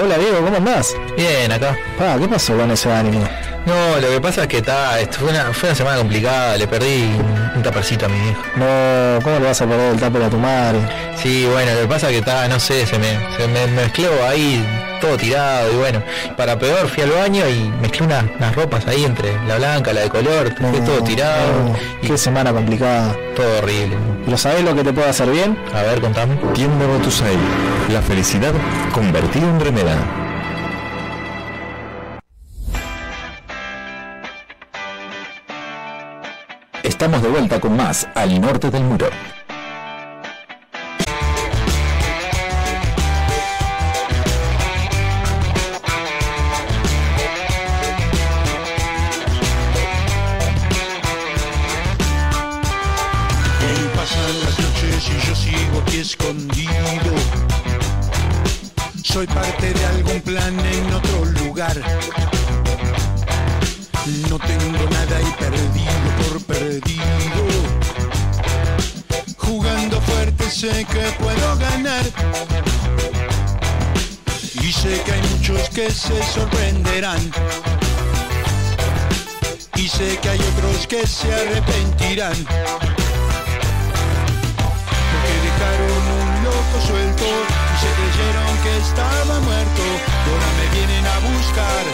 [0.00, 0.94] Hola Diego, ¿cómo andás?
[1.16, 1.76] Bien, acá.
[1.98, 3.28] Ah, ¿qué pasó con ese ánimo?
[3.66, 6.68] No, lo que pasa es que está, esto fue una, fue una semana complicada, le
[6.68, 8.40] perdí un, un tapercito a mi hijo.
[8.54, 10.78] No, ¿cómo le vas a perder el tupper a tu madre?
[11.16, 14.10] Sí, bueno, lo que pasa es que está, no sé, se me, se me mezcló
[14.24, 14.64] ahí
[15.00, 16.02] todo tirado y bueno,
[16.36, 20.00] para peor fui al baño y mezclé una- unas ropas ahí entre la blanca, la
[20.02, 23.14] de color, fue No, todo tirado no, y Qué semana complicada.
[23.36, 23.96] todo horrible.
[24.24, 25.56] ¿Pero sabés lo que te puede hacer bien?
[25.74, 26.36] A ver, contame.
[26.54, 27.36] Tienda Botusai.
[27.92, 28.52] La felicidad
[28.92, 29.96] convertida en remera.
[36.82, 39.08] Estamos de vuelta con más al norte del muro.
[59.18, 61.76] Soy parte de algún plan en otro lugar.
[64.30, 67.42] No tengo nada y perdido por perdido.
[69.38, 72.04] Jugando fuerte sé que puedo ganar.
[74.62, 77.32] Y sé que hay muchos que se sorprenderán.
[79.74, 82.36] Y sé que hay otros que se arrepentirán.
[85.10, 89.82] Porque dejaron un loco suelto se creyeron que estaba muerto.
[90.26, 91.84] Ahora me vienen a buscar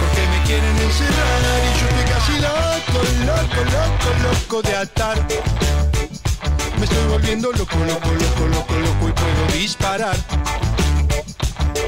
[0.00, 1.40] porque me quieren encerrar.
[1.64, 2.98] Y yo estoy casi loco,
[3.30, 5.16] loco, loco, loco de atar.
[6.78, 10.16] Me estoy volviendo loco, loco, loco, loco, loco y puedo disparar.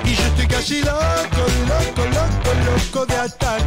[0.05, 3.61] Y casi loco, loco, loco, loco de atar.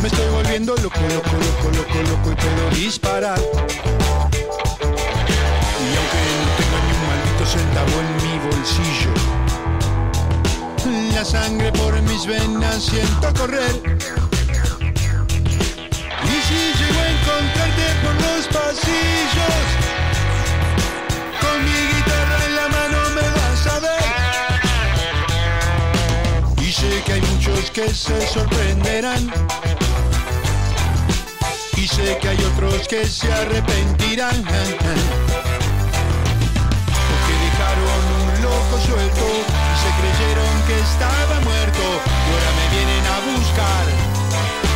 [0.00, 3.40] Me estoy volviendo loco, loco, loco, loco, loco y puedo disparar.
[7.54, 9.12] Centavo en mi bolsillo,
[11.14, 13.74] la sangre por mis venas siento correr.
[16.32, 19.66] Y si llego a encontrarte por los pasillos,
[21.42, 24.06] con mi guitarra en la mano me vas a ver.
[26.60, 29.30] Y sé que hay muchos que se sorprenderán.
[31.76, 34.44] Y sé que hay otros que se arrepentirán.
[38.80, 41.84] suelto y se creyeron que estaba muerto.
[42.24, 43.84] Y ahora me vienen a buscar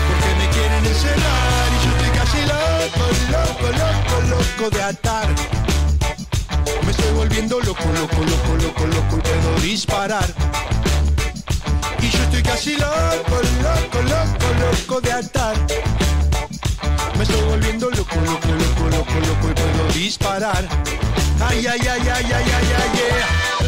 [0.08, 1.66] porque me quieren encerrar.
[1.74, 5.28] Y yo estoy casi loco, loco, loco, loco de atar.
[6.84, 10.28] Me estoy volviendo loco, loco, loco, loco, loco y puedo disparar.
[12.00, 15.56] Y yo estoy casi loco, loco, loco, loco de atar.
[17.16, 20.68] Me estoy volviendo loco, loco, loco, loco, loco y puedo disparar.
[21.40, 23.67] Ay, ay, ay, ay, ay, ay, ay, yeah.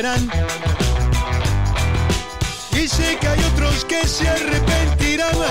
[0.00, 0.02] Y
[2.88, 5.36] sé que hay otros que se arrepentirán.
[5.36, 5.44] No,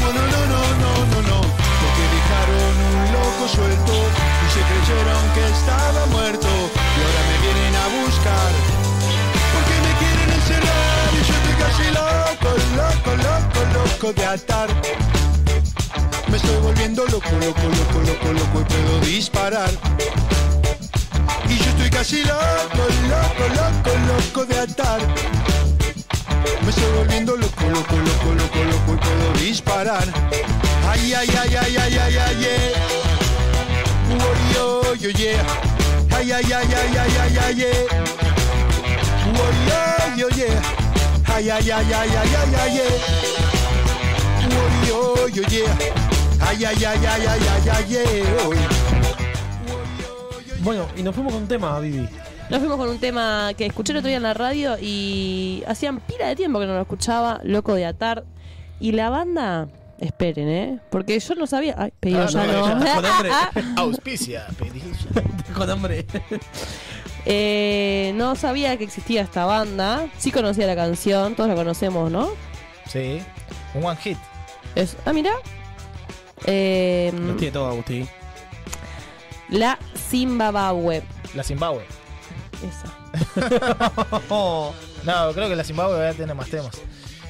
[0.00, 0.42] no, no, no,
[0.82, 1.38] no, no, no.
[1.80, 6.48] Porque dejaron un loco suelto y se creyeron que estaba muerto.
[6.48, 8.50] Y ahora me vienen a buscar.
[9.54, 11.08] Porque me quieren encerrar.
[11.14, 14.68] Y yo estoy casi loco, loco, loco, loco de atar.
[16.28, 19.70] Me estoy volviendo loco, loco, loco, loco, loco y puedo disparar.
[21.80, 25.00] Estoy casi loco, loco, loco, loco de atar.
[26.62, 30.04] Me estoy volviendo loco, loco, loco, loco, loco y puedo disparar.
[30.86, 32.72] Ay, ay, ay, ay, ay, ay, ay, yeah.
[34.12, 35.42] Oh, yo, yo, yeah.
[36.14, 37.88] Ay, ay, ay, ay, ay, ay, ay, yeah.
[39.38, 41.34] Oh, yo, yo, yeah.
[41.34, 42.92] Ay, ay, ay, ay, ay, ay, ay, yeah.
[44.52, 45.72] Oh, yo, yo, yeah.
[46.46, 48.99] Ay, ay, ay, ay, ay, ay, ay, yeah.
[50.60, 52.06] Bueno, y nos fuimos con un tema, Vivi.
[52.50, 56.00] Nos fuimos con un tema que escuché el otro día en la radio y hacían
[56.00, 58.24] pila de tiempo que no lo escuchaba, Loco de Atar.
[58.80, 59.68] Y la banda,
[60.00, 60.78] esperen, ¿eh?
[60.90, 61.74] Porque yo no sabía.
[61.78, 62.84] Ay, pedido Ah, ya no, no.
[62.84, 63.30] ya, con hambre.
[63.76, 64.86] Auspicia, pedido.
[65.56, 66.06] con hambre.
[67.26, 70.08] Eh, no sabía que existía esta banda.
[70.18, 72.30] Sí conocía la canción, todos la conocemos, ¿no?
[72.86, 73.20] Sí,
[73.74, 74.18] un one hit.
[74.74, 75.32] Es, ah, mira.
[76.46, 78.08] Eh, Lo tiene todo, Agustín.
[79.50, 81.02] La Zimbabwe.
[81.34, 81.84] La Zimbabue.
[82.62, 82.96] Esa.
[85.02, 86.72] No, creo que la Zimbabue va a tener más temas.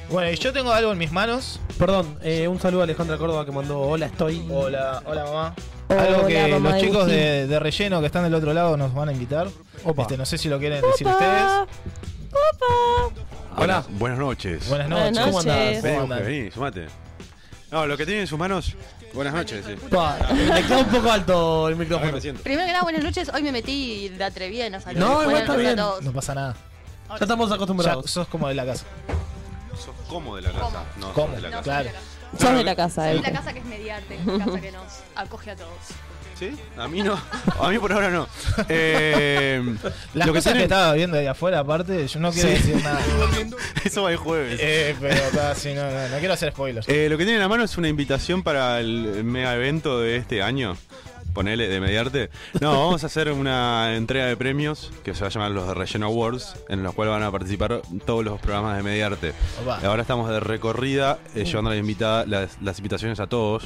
[0.09, 1.61] Bueno, y yo tengo algo en mis manos.
[1.79, 4.45] Perdón, eh, un saludo a Alejandra Córdoba que mandó Hola, estoy.
[4.49, 5.55] Hola, hola mamá.
[5.87, 8.75] Hola, algo que mamá los de chicos de, de relleno que están del otro lado
[8.75, 9.47] nos van a invitar.
[9.85, 10.01] Opa.
[10.01, 11.43] Este, no sé si lo quieren decir ustedes.
[12.29, 13.21] Opa.
[13.55, 13.85] Hola.
[13.91, 14.67] Buenas noches.
[14.67, 15.25] Buenas Buenas noches.
[15.25, 15.81] ¿Cómo andás?
[15.81, 16.87] Vení, ¿Cómo vení, sumate.
[17.71, 18.75] No, lo que tiene en sus manos.
[19.13, 19.75] Buenas noches, sí.
[19.89, 22.11] Pa, Le queda un poco alto el micrófono.
[22.43, 23.29] Primero que nada, buenas noches.
[23.33, 24.95] Hoy me metí de atrevida a saludar.
[25.07, 25.75] No, igual Buenas está noches a bien.
[25.77, 26.03] todos.
[26.03, 26.55] No pasa nada.
[27.09, 28.09] Ya estamos Ya acostumbrados.
[28.09, 28.85] sos como de la casa.
[29.75, 30.83] Sos como de la casa.
[30.97, 31.35] No, sos ¿Cómo?
[31.35, 31.63] de la No, casa.
[31.63, 31.89] Claro.
[31.89, 31.95] soy de la
[32.31, 32.47] casa.
[32.47, 33.21] Sos de la casa, Soy eh.
[33.21, 34.83] la casa que es mediarte, la casa que nos
[35.15, 35.69] acoge a todos.
[36.41, 36.57] ¿Sí?
[36.75, 37.15] A mí no.
[37.59, 38.27] A mí por ahora no.
[38.67, 39.61] Eh,
[40.15, 42.55] Las lo que cosas que, estaba viendo ahí afuera, aparte, yo no quiero Sí.
[42.55, 42.99] decir nada.
[43.85, 44.59] Eso va el jueves.
[44.59, 46.89] Eh, pero casi no, no, no quiero hacer spoilers.
[46.89, 50.15] Eh, lo que tiene en la mano es una invitación para el mega evento de
[50.17, 50.75] este año.
[51.33, 52.31] Ponele de mediarte.
[52.59, 55.75] No, vamos a hacer una entrega de premios que se va a llamar los de
[55.75, 59.33] Relleno Awards, en los cuales van a participar todos los programas de mediarte.
[59.61, 59.79] Opa.
[59.85, 61.71] Ahora estamos de recorrida, eh, llevando
[62.25, 63.63] las, las invitaciones a todos.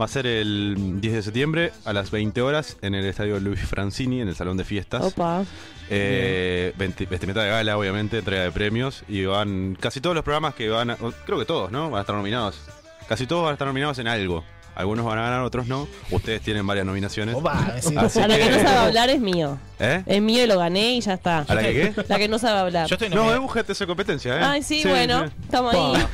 [0.00, 3.60] Va a ser el 10 de septiembre a las 20 horas en el estadio Luis
[3.60, 5.02] Francini, en el salón de fiestas.
[5.04, 5.44] Opa.
[5.88, 9.04] Eh, vestimenta de gala, obviamente, entrega de premios.
[9.08, 10.96] Y van casi todos los programas que van a.
[10.96, 11.90] Creo que todos, ¿no?
[11.90, 12.60] Van a estar nominados.
[13.08, 14.42] Casi todos van a estar nominados en algo.
[14.74, 15.86] Algunos van a ganar, otros no.
[16.10, 17.36] Ustedes tienen varias nominaciones.
[17.36, 19.58] Opa, Así A la que no sabe hablar es mío.
[19.78, 20.02] ¿Eh?
[20.06, 21.44] Es mío y lo gané y ya está.
[21.46, 22.04] ¿A la que qué?
[22.08, 22.88] La que no sabe hablar.
[22.88, 24.42] Yo estoy No, es mujer de competencia, ¿eh?
[24.42, 26.06] Ay, sí, bueno, estamos ahí.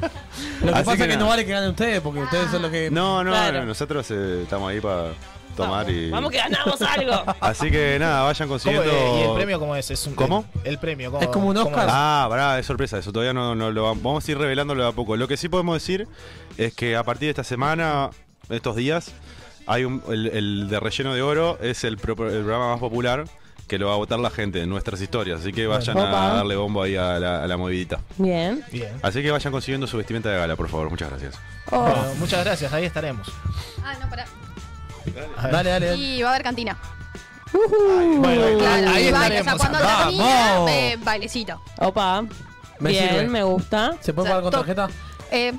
[0.60, 1.28] Lo que Así pasa que es que no nada.
[1.30, 2.90] vale que ganen ustedes, porque ustedes son los que.
[2.90, 3.60] No, no, Claro.
[3.60, 5.12] no, nosotros eh, estamos ahí para
[5.56, 6.10] tomar y.
[6.10, 7.22] Vamos que ganamos algo.
[7.40, 8.90] Así que nada, vayan ¿Cómo, consiguiendo.
[8.90, 9.90] eh, ¿Y el premio cómo es?
[9.90, 10.44] ¿Es un, ¿Cómo?
[10.64, 11.86] El, premio, ¿cómo, Es como un cómo Oscar.
[11.86, 11.92] es?
[11.94, 13.12] Ah, pará, es sorpresa eso.
[13.12, 15.16] Todavía no, no lo vamos, vamos a ir revelándolo de a poco.
[15.16, 16.06] Lo que sí podemos decir
[16.58, 18.10] es que a partir de esta semana,
[18.48, 19.12] estos días,
[19.66, 23.24] hay un, el, el de relleno de oro es el, pro- el programa más popular
[23.70, 25.40] que lo va a votar la gente en nuestras historias.
[25.40, 26.32] Así que vayan Opa.
[26.32, 28.00] a darle bombo ahí a la, a la movidita.
[28.18, 28.64] Bien.
[28.72, 28.92] Bien.
[29.00, 30.90] Así que vayan consiguiendo su vestimenta de gala, por favor.
[30.90, 31.36] Muchas gracias.
[31.70, 31.82] Oh.
[31.82, 33.28] Bueno, muchas gracias, ahí estaremos.
[33.84, 34.26] Ah, no, pará.
[35.52, 35.96] Dale, dale, dale.
[35.96, 36.76] Y va a haber cantina.
[37.52, 40.04] Bueno, Claro, ahí baile, o sea, cuando ¡Vamos!
[40.04, 41.60] termina, eh, bailecito.
[41.78, 42.22] Opa.
[42.80, 43.28] Me Bien, sirve.
[43.28, 43.92] me gusta.
[44.00, 44.88] ¿Se puede O sea, pagar con tarjeta?
[45.30, 45.52] Eh,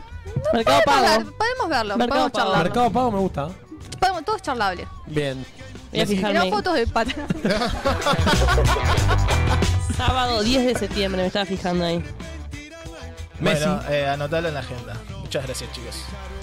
[0.54, 1.24] Mercado podemos, Pago.
[1.26, 2.64] ver- podemos verlo, Mercado podemos Pago.
[2.64, 3.50] Mercado Pago me gusta.
[4.00, 4.88] Podemos, todo es charlable.
[5.08, 5.46] Bien.
[5.92, 7.28] Voy a fotos de pata.
[9.98, 12.04] Sábado 10 de septiembre, me estaba fijando ahí.
[13.40, 14.96] Bueno, eh, anotalo en la agenda.
[15.20, 15.96] Muchas gracias, chicos.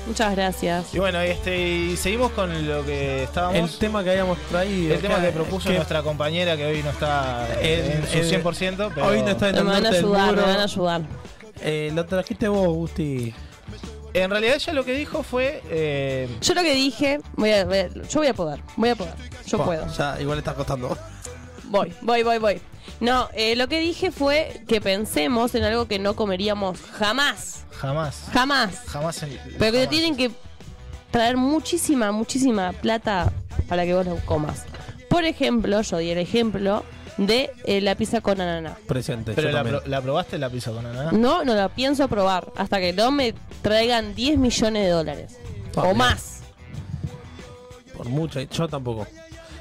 [0.06, 0.94] Muchas gracias.
[0.94, 3.72] Y bueno, este, y seguimos con lo que estábamos.
[3.72, 4.94] El tema que habíamos traído.
[4.94, 8.42] El tema que propuso que nuestra compañera que hoy no está en, En- su en-
[8.44, 10.46] 100%, pero Hoy no está en Me el van a del ayudar, me muro.
[10.46, 11.02] van a ayudar.
[11.60, 13.34] Eh, lo trajiste vos, Gusti.
[14.22, 17.78] En realidad ella lo que dijo fue eh, Yo lo que dije, voy a, voy
[17.78, 19.14] a- yo voy a poder, voy a poder,
[19.46, 19.86] yo puedo.
[19.96, 20.96] Ya, igual está costando.
[21.64, 22.60] Voy, voy, voy, voy.
[23.00, 28.22] No, eh, lo que dije fue que pensemos en algo que no comeríamos jamás, jamás,
[28.32, 28.80] jamás.
[28.86, 29.90] jamás en Pero que te jamás.
[29.90, 30.30] tienen que
[31.10, 33.30] traer muchísima, muchísima plata
[33.68, 34.64] para que vos lo comas.
[35.10, 36.84] Por ejemplo, yo di el ejemplo
[37.18, 38.76] de eh, la pizza con ananá.
[38.86, 39.32] Presente.
[39.34, 39.80] Pero yo la, también.
[39.82, 41.12] pro- la probaste la pizza con ananá.
[41.12, 45.38] No, no la pienso probar hasta que no me traigan 10 millones de dólares.
[45.76, 45.96] Ah, o bien.
[45.98, 46.42] más.
[47.96, 48.40] Por mucho.
[48.40, 49.06] Yo tampoco.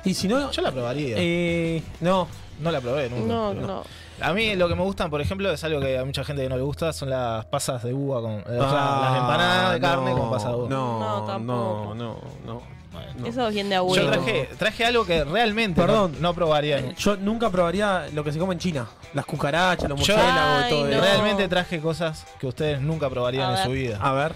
[0.05, 0.51] Y si no.
[0.51, 1.15] Yo la probaría.
[1.19, 2.27] Eh, no.
[2.59, 3.25] no la probé nunca.
[3.33, 3.83] No, pero- no.
[4.19, 6.49] A mí lo que me gustan, por ejemplo, es algo que a mucha gente que
[6.49, 8.31] no le gusta, son las pasas de uva con.
[8.39, 10.69] eh, o sea, Ah, las empanadas de carne no, con pasas de uva.
[10.69, 11.95] No, No, no, tampoco.
[11.95, 12.53] no, no.
[12.53, 12.76] no.
[13.26, 14.04] Eso es bien de abuelo.
[14.06, 16.13] Yo traje, traje algo que realmente Perdón.
[16.13, 16.93] no, no probaría.
[16.95, 18.88] Yo nunca probaría lo que se come en China.
[19.13, 20.91] Las cucarachas, los murciélagos y todo no.
[20.91, 21.02] eso.
[21.02, 23.97] realmente traje cosas que ustedes nunca probarían en su vida.
[24.02, 24.34] A ver.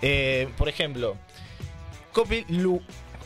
[0.00, 1.16] Eh, por ejemplo,
[2.12, 2.80] Copi Lu.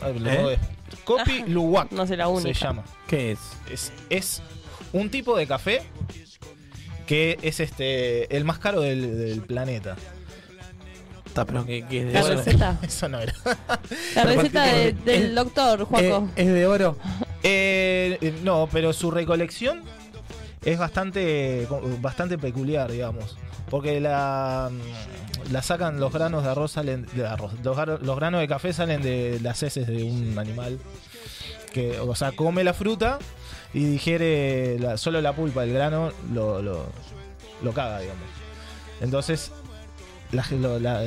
[0.05, 0.57] ¿Eh?
[0.89, 2.53] que- Copi Luwak No sé la única.
[2.53, 2.83] se llama.
[3.07, 3.39] ¿Qué es?
[3.71, 4.41] Es, es
[4.93, 5.81] un tipo de café
[7.05, 9.95] que es este el más caro del, del planeta.
[11.41, 12.35] Está, pero que, que es de La oro.
[12.35, 12.77] receta.
[12.81, 13.33] Eso no era.
[14.15, 16.29] La receta de- es- del es- doctor, Juaco.
[16.35, 16.97] Eh, es de oro.
[17.43, 19.83] Eh, eh, no, pero su recolección
[20.65, 21.65] es bastante,
[22.01, 23.37] bastante peculiar, digamos.
[23.69, 27.53] Porque la, mm, la sacan los granos de arroz, salen de arroz.
[27.63, 30.79] Los, gar- los granos de café salen de las heces de un animal.
[31.71, 33.19] Que, o sea, come la fruta
[33.73, 35.63] y digiere la- solo la pulpa.
[35.63, 36.87] El grano lo, lo,
[37.61, 38.25] lo caga, digamos.
[38.99, 39.51] Entonces,
[40.31, 41.03] la,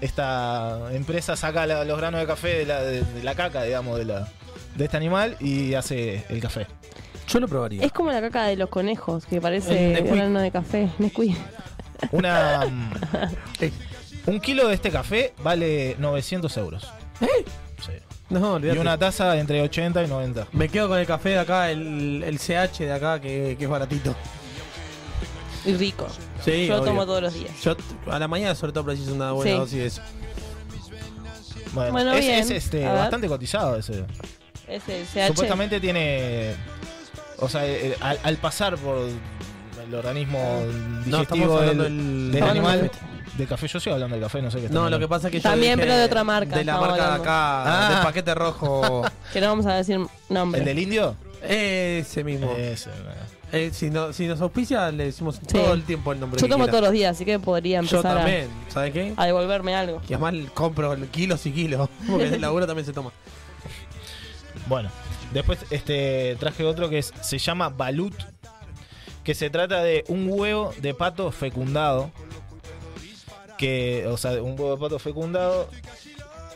[0.00, 3.98] esta empresa saca la- los granos de café de la, de- de la caca, digamos,
[3.98, 4.28] de, la,
[4.76, 6.66] de este animal y hace el café.
[7.28, 7.84] Yo lo probaría.
[7.84, 10.90] Es como la caca de los conejos, que parece grano de café.
[10.98, 11.36] Nesquik.
[12.12, 12.90] Una, mm,
[14.30, 16.86] un kilo de este café vale 900 euros.
[17.20, 17.92] Sí.
[18.30, 20.48] No, Y una taza entre 80 y 90.
[20.52, 23.70] Me quedo con el café de acá, el, el CH de acá, que, que es
[23.70, 24.14] baratito.
[25.64, 26.06] Y rico.
[26.44, 26.90] Sí, Yo lo obvio.
[26.92, 27.50] tomo todos los días.
[27.62, 27.76] Yo
[28.10, 29.56] a la mañana sobre todo preciso una buena Sí.
[29.58, 30.02] dosis de eso.
[31.72, 32.38] Bueno, Bueno, es, bien.
[32.40, 32.98] es, este, A ver.
[33.00, 34.04] bastante cotizado ese.
[34.68, 35.26] Es el CH.
[35.28, 36.54] Supuestamente tiene.
[37.40, 40.38] O sea, eh, al, al pasar por el organismo
[41.06, 42.90] No, estamos digestivo hablando del, del, del animal.
[43.36, 45.04] De café, yo estoy hablando del café, no sé qué está No, lo hablando.
[45.06, 47.02] que pasa es que yo También, dije pero de otra marca, De la estamos marca
[47.02, 47.24] de hablando.
[47.24, 47.94] acá, Ah.
[47.94, 49.02] del paquete rojo.
[49.32, 49.98] Que no vamos a decir
[50.28, 50.60] nombre.
[50.60, 51.16] ¿El del indio?
[51.42, 52.52] Ese mismo.
[52.56, 52.90] Ese,
[53.52, 55.42] Eh, si, no, si nos auspicia, le decimos Sí.
[55.46, 56.72] todo el tiempo el nombre Yo que tomo quiera.
[56.72, 59.12] todos los días, así que podría Yo empezar a, también, ¿sabes qué?
[59.16, 60.00] a devolverme algo.
[60.08, 63.12] Y además compro kilos y kilos, porque el laburo también se toma.
[64.66, 64.90] Bueno,
[65.32, 68.14] después este traje otro que es, se llama balut,
[69.22, 72.10] que se trata de un huevo de pato fecundado,
[73.58, 75.68] que, o sea, un huevo de pato fecundado,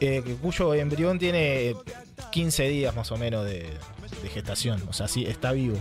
[0.01, 1.74] eh, cuyo embrión tiene
[2.33, 3.68] 15 días más o menos de,
[4.23, 5.77] de gestación, o sea, sí, está vivo.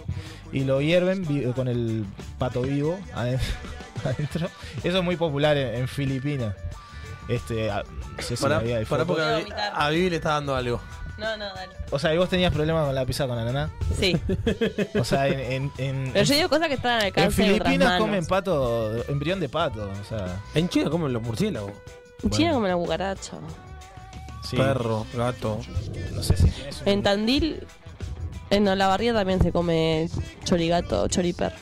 [0.51, 2.05] Y lo hierven vi- con el
[2.39, 3.39] pato vivo aden-
[4.05, 4.47] adentro.
[4.83, 6.55] Eso es muy popular en, en Filipinas.
[7.27, 9.06] Este, a- no sé si Pará, había- fotos.
[9.08, 10.79] porque a, Vi- a Vivi le está dando algo.
[11.17, 11.73] No, no, dale.
[11.89, 13.71] O sea, ¿y vos tenías problemas con la pizza con ananá?
[13.99, 14.15] Sí.
[14.99, 17.54] O sea, en, en, en- Pero yo digo cosas que están al en alcance de
[17.54, 18.08] otras Filipinas manos.
[18.08, 19.89] comen pato, embrión de pato.
[19.99, 21.71] O sea, En China comen los murciélagos.
[22.23, 23.37] En China comen la cucaracha.
[24.43, 24.58] sí.
[24.58, 25.60] Perro, gato.
[26.13, 27.65] No sé si tienes un- En Tandil,
[28.50, 30.10] en Olavarría también se come
[30.43, 31.54] chorigato, choriper.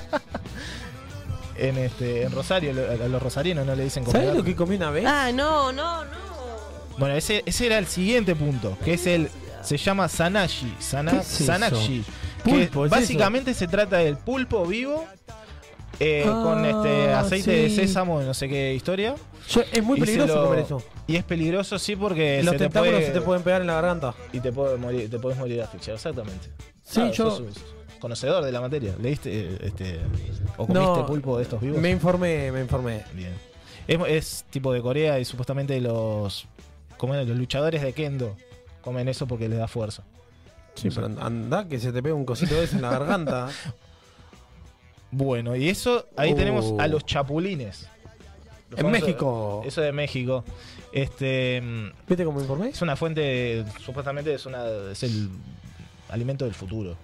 [1.58, 4.76] en, este, en Rosario, a los rosarinos no le dicen ¿Sabes comer lo que comí
[4.76, 5.04] una vez?
[5.06, 6.26] Ah, no, no, no.
[6.98, 9.28] Bueno, ese, ese era el siguiente punto, que es el.
[9.62, 10.74] Se llama Sanashi.
[10.78, 11.44] Sana, ¿Qué es eso?
[11.46, 12.04] Sanashi.
[12.44, 15.04] Pulpo, que ¿es básicamente se trata del pulpo vivo
[16.00, 19.14] eh, Ah, con este aceite de sésamo y no sé qué historia.
[19.48, 20.82] Yo- es muy peligroso lo- comer eso.
[21.06, 23.66] Y es peligroso, sí, porque Los se te tentáculos puede, se te pueden pegar en
[23.68, 24.14] la garganta.
[24.32, 26.48] y te puede morir, te puedes morir asfixiado, exactamente.
[26.82, 27.42] Sí, Claro, yo- sos
[28.00, 28.94] conocedor de la materia.
[29.00, 30.00] ¿Leíste eh, este
[30.58, 31.80] o comiste No, pulpo de estos vivos?
[31.80, 33.02] Me informé, me informé.
[33.14, 33.32] Bien.
[33.88, 36.46] Es, es tipo de Corea y supuestamente los
[36.98, 38.36] como los luchadores de kendo
[38.82, 40.02] comen eso porque les da fuerza.
[40.74, 43.48] Sí, pero anda que se te pega un cosito de eso en la garganta.
[45.10, 46.36] Bueno, y eso ahí Oh.
[46.36, 47.88] tenemos a los chapulines.
[48.70, 49.62] Los En famosos- México.
[49.64, 50.44] Eso de México.
[50.92, 52.70] Este mm, ¿Viste cómo informé?
[52.70, 55.28] es una fuente supuestamente es una es el
[56.08, 56.96] alimento del futuro,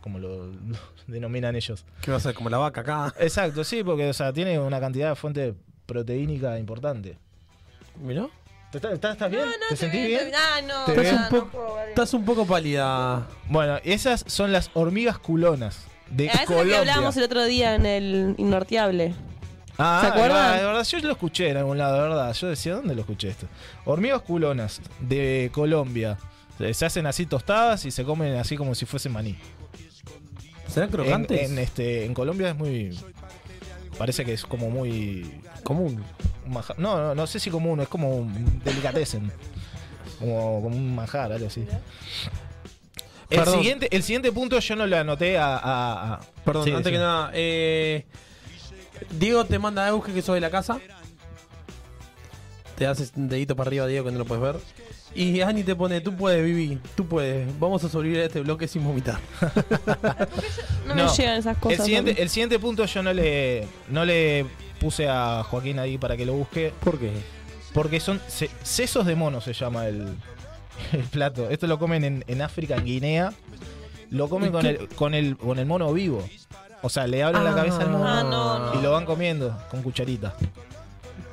[0.00, 1.84] como lo, lo denominan ellos.
[2.00, 2.34] ¿Qué va a ser?
[2.34, 3.14] Como la vaca acá.
[3.18, 5.54] Exacto, sí, porque o sea, tiene una cantidad de fuente
[5.86, 7.18] proteínica importante.
[8.00, 8.28] ¿Mirá?
[8.72, 9.44] ¿Estás, estás- estás bien?
[9.68, 10.30] ¿Te sentís bien?
[10.34, 11.20] Ah, no, ¿Te Estás ves?
[11.32, 13.26] un, poco, estás un poco pálida.
[13.48, 16.74] Bueno, esas son las hormigas culonas de Ah, eso es lo Colombia.
[16.74, 19.14] que hablábamos el otro día en el Innorteable.
[19.78, 20.58] Ah, ¿Se acuerdan?
[20.58, 22.32] De verdad, yo lo escuché en algún lado, de verdad.
[22.34, 23.46] Yo decía, ¿dónde lo escuché esto?
[23.86, 26.18] Hormigas culonas de Colombia.
[26.72, 29.36] Se hacen así tostadas y se comen así como si fuese maní.
[30.68, 31.50] ¿Serán crocantes?
[31.50, 32.98] en, este, en Colombia es muy.
[33.96, 35.40] Parece que es como muy.
[35.64, 36.04] Común.
[36.76, 39.32] No, no, no sé si común, es como un delicatessen.
[40.18, 41.64] Como, como un manjar, algo así.
[43.30, 45.56] El siguiente, el siguiente punto yo no lo anoté a.
[45.56, 46.92] a- a- Perdón, Sí, antes sí.
[46.92, 47.30] que nada.
[47.34, 48.04] Eh,
[49.18, 50.78] Diego te manda a Euge que soy de la casa.
[52.76, 54.56] Te haces un dedito para arriba, Diego, que no lo puedes ver.
[55.14, 57.46] Y Ani te pone, tú puedes, Vivi, tú puedes.
[57.58, 59.18] Vamos a sobrevivir a este bloque sin vomitar.
[60.86, 61.78] No, me llegan esas cosas.
[61.80, 64.44] El siguiente, el siguiente punto yo no le, no le
[64.80, 66.72] puse a Joaquín ahí para que lo busque.
[66.82, 67.12] ¿Por qué?
[67.72, 70.08] Porque son se- sesos de mono se llama el,
[70.92, 71.48] el plato.
[71.50, 73.32] Esto lo comen en, en África, en Guinea.
[74.10, 76.22] Lo comen ¿Y con el, con el con el mono vivo.
[76.82, 78.80] O sea, le abren la cabeza al mono Ah, no, no.
[78.80, 80.34] y lo van comiendo con cucharita.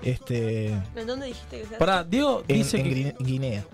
[0.03, 1.77] Este ¿En dónde dijiste que se hace?
[1.77, 3.15] Pará, Diego en, dice en que.
[3.23, 3.65] Guinea.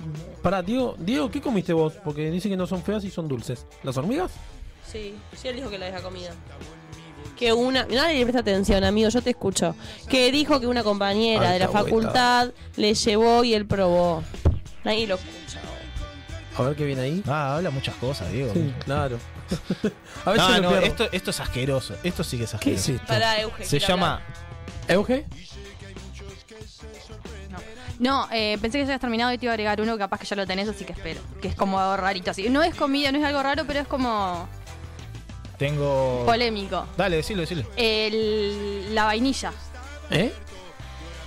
[0.41, 1.93] Pará, Diego, Diego, ¿qué comiste vos?
[2.03, 3.65] Porque dice que no son feas y son dulces.
[3.84, 4.32] ¿Las hormigas?
[4.89, 6.32] Sí, sí, él dijo que la deja comida.
[7.38, 7.86] Que una.
[7.86, 9.76] Nadie le presta atención, amigo, yo te escucho.
[10.07, 14.24] Que dijo que una compañera de la facultad le llevó y él probó.
[14.86, 15.59] Nadie lo escucha.
[16.58, 17.24] A ver qué viene ahí.
[17.28, 18.54] Ah, habla muchas cosas, Diego.
[18.54, 19.18] Sí, claro.
[20.26, 20.86] a ver No, no, pierdo.
[20.86, 21.95] esto, esto es asqueroso.
[22.04, 22.82] Esto sí que es ¿Qué asqueroso.
[22.91, 23.08] es esto?
[23.08, 23.66] Para Euge.
[23.66, 24.22] Se llama
[24.88, 25.26] ¿Euge?
[27.99, 30.26] No, eh, pensé que ya habías terminado y te iba a agregar uno, capaz que
[30.26, 31.22] ya lo tenés, así que espero.
[31.41, 32.49] Que es como algo rarito así.
[32.49, 34.47] No es comida, no es algo raro, pero es como
[35.58, 36.24] Tengo.
[36.26, 36.86] polémico.
[36.97, 37.64] Dale, decilo, decilo.
[37.78, 39.54] El- la vainilla.
[40.10, 40.34] ¿Eh?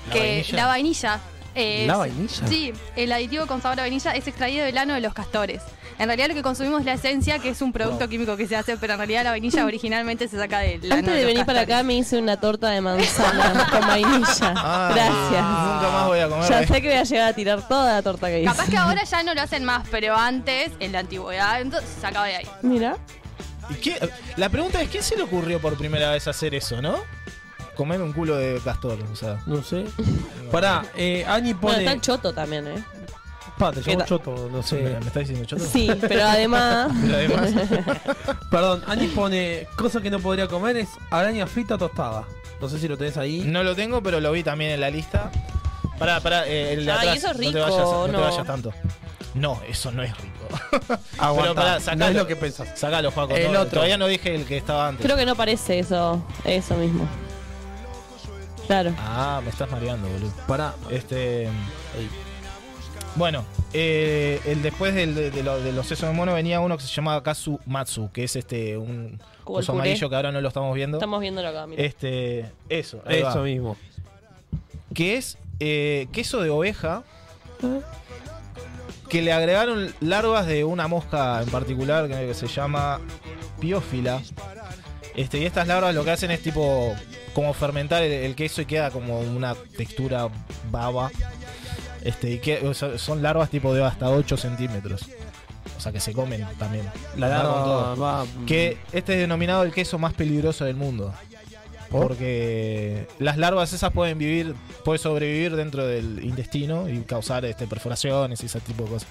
[0.09, 0.57] ¿La que vainilla?
[0.57, 1.20] la vainilla.
[1.57, 2.46] Es- ¿La vainilla?
[2.46, 5.62] Sí, el aditivo con sabor a vainilla es extraído del ano de los castores.
[5.98, 8.54] En realidad lo que consumimos es la esencia, que es un producto químico que se
[8.54, 11.62] hace, pero en realidad la vainilla originalmente se saca del ano Antes de venir para
[11.62, 14.90] acá me hice una torta de manzana con vainilla.
[14.92, 15.30] Gracias.
[15.30, 16.48] Nunca más voy a comer.
[16.50, 18.50] Ya sé que voy a llegar a tirar toda la torta que hice.
[18.50, 22.00] Capaz que ahora ya no lo hacen más, pero antes, en la antigüedad, entonces se
[22.02, 22.46] sacaba de ahí.
[22.62, 22.96] Mira.
[23.70, 23.98] ¿Y qué-
[24.36, 26.98] La pregunta es: ¿quién se le ocurrió por primera vez hacer eso, no?
[27.77, 29.41] Comer un culo de castor, o sea.
[29.47, 29.85] No sé.
[30.53, 31.79] Pará, eh, Ani Bueno, pone.
[31.79, 32.83] está el choto también, ¿eh?
[33.59, 34.77] Pa, te ¿Qué llamo choto, no sé.
[34.83, 35.64] ¿Me, me está diciendo choto?
[35.64, 36.93] Sí, pero además.
[37.03, 37.51] Pero además.
[38.51, 39.66] Perdón, Ani pone.
[39.77, 42.24] Cosa que no podría comer es araña frita tostada.
[42.61, 43.43] No sé si lo tenés ahí.
[43.47, 45.31] No lo tengo, pero lo vi también en la lista.
[45.99, 47.16] Pará, pará, eh, el de Ay, atrás.
[47.18, 48.20] eso es no te rico, vayas, no, te no.
[48.20, 48.72] vayas tanto.
[49.35, 50.99] No, eso no es rico.
[51.18, 52.07] Aguanta, Pero pará, no sacalo.
[52.07, 52.68] es lo que pensás.
[52.79, 53.35] Sacalo, Juaco.
[53.37, 53.72] El no, otro.
[53.72, 55.05] Todavía no dije el que estaba antes.
[55.05, 56.22] Creo que no parece eso.
[56.45, 57.07] Eso mismo.
[58.66, 58.94] Claro.
[58.98, 60.32] Ah, me estás mareando, boludo.
[60.46, 60.74] Pará.
[60.90, 61.48] Este.
[63.14, 66.76] Bueno, eh, el después del- de, de lo- de los sesos de mono venía uno
[66.76, 69.64] que se llamaba Kazu Matsu, que es este un puré.
[69.68, 70.98] amarillo que ahora no lo estamos viendo.
[70.98, 71.82] Estamos viéndolo acá, mira.
[71.82, 73.42] Este, eso, ahí Eso va.
[73.44, 73.76] mismo.
[74.92, 77.04] que es eh, queso de oveja
[79.08, 83.00] que le agregaron larvas de una mosca en particular que se llama
[83.60, 84.20] piófila.
[85.14, 86.94] Este, y estas larvas lo que hacen es tipo
[87.37, 90.30] como fermentar el, el queso y queda como una textura
[90.70, 91.11] baba.
[92.03, 95.03] Este, y que, o sea, son larvas tipo de hasta 8 centímetros.
[95.76, 96.87] O sea que se comen también.
[97.18, 97.97] La larva todo.
[97.99, 98.24] va.
[98.47, 101.12] Que este es denominado el queso más peligroso del mundo.
[101.91, 108.43] Porque las larvas esas pueden vivir, pueden sobrevivir dentro del intestino y causar este, perforaciones
[108.43, 109.09] y ese tipo de cosas.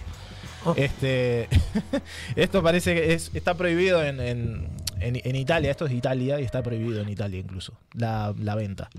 [0.66, 0.74] Oh.
[0.76, 1.48] Este,
[2.36, 4.68] esto parece que es, está prohibido en, en,
[5.08, 8.56] en- en Italia, esto es de Italia y está prohibido en Italia incluso, la, la
[8.56, 8.90] venta.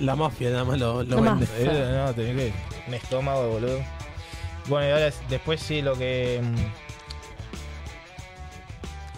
[0.00, 1.16] La mafia nada más lo, vende.
[1.16, 1.48] mafia.
[1.58, 2.52] Eh, no, tenés que.
[2.86, 3.80] Un estómago, boludo.
[4.68, 6.40] Bueno, y ahora es- después sí lo que.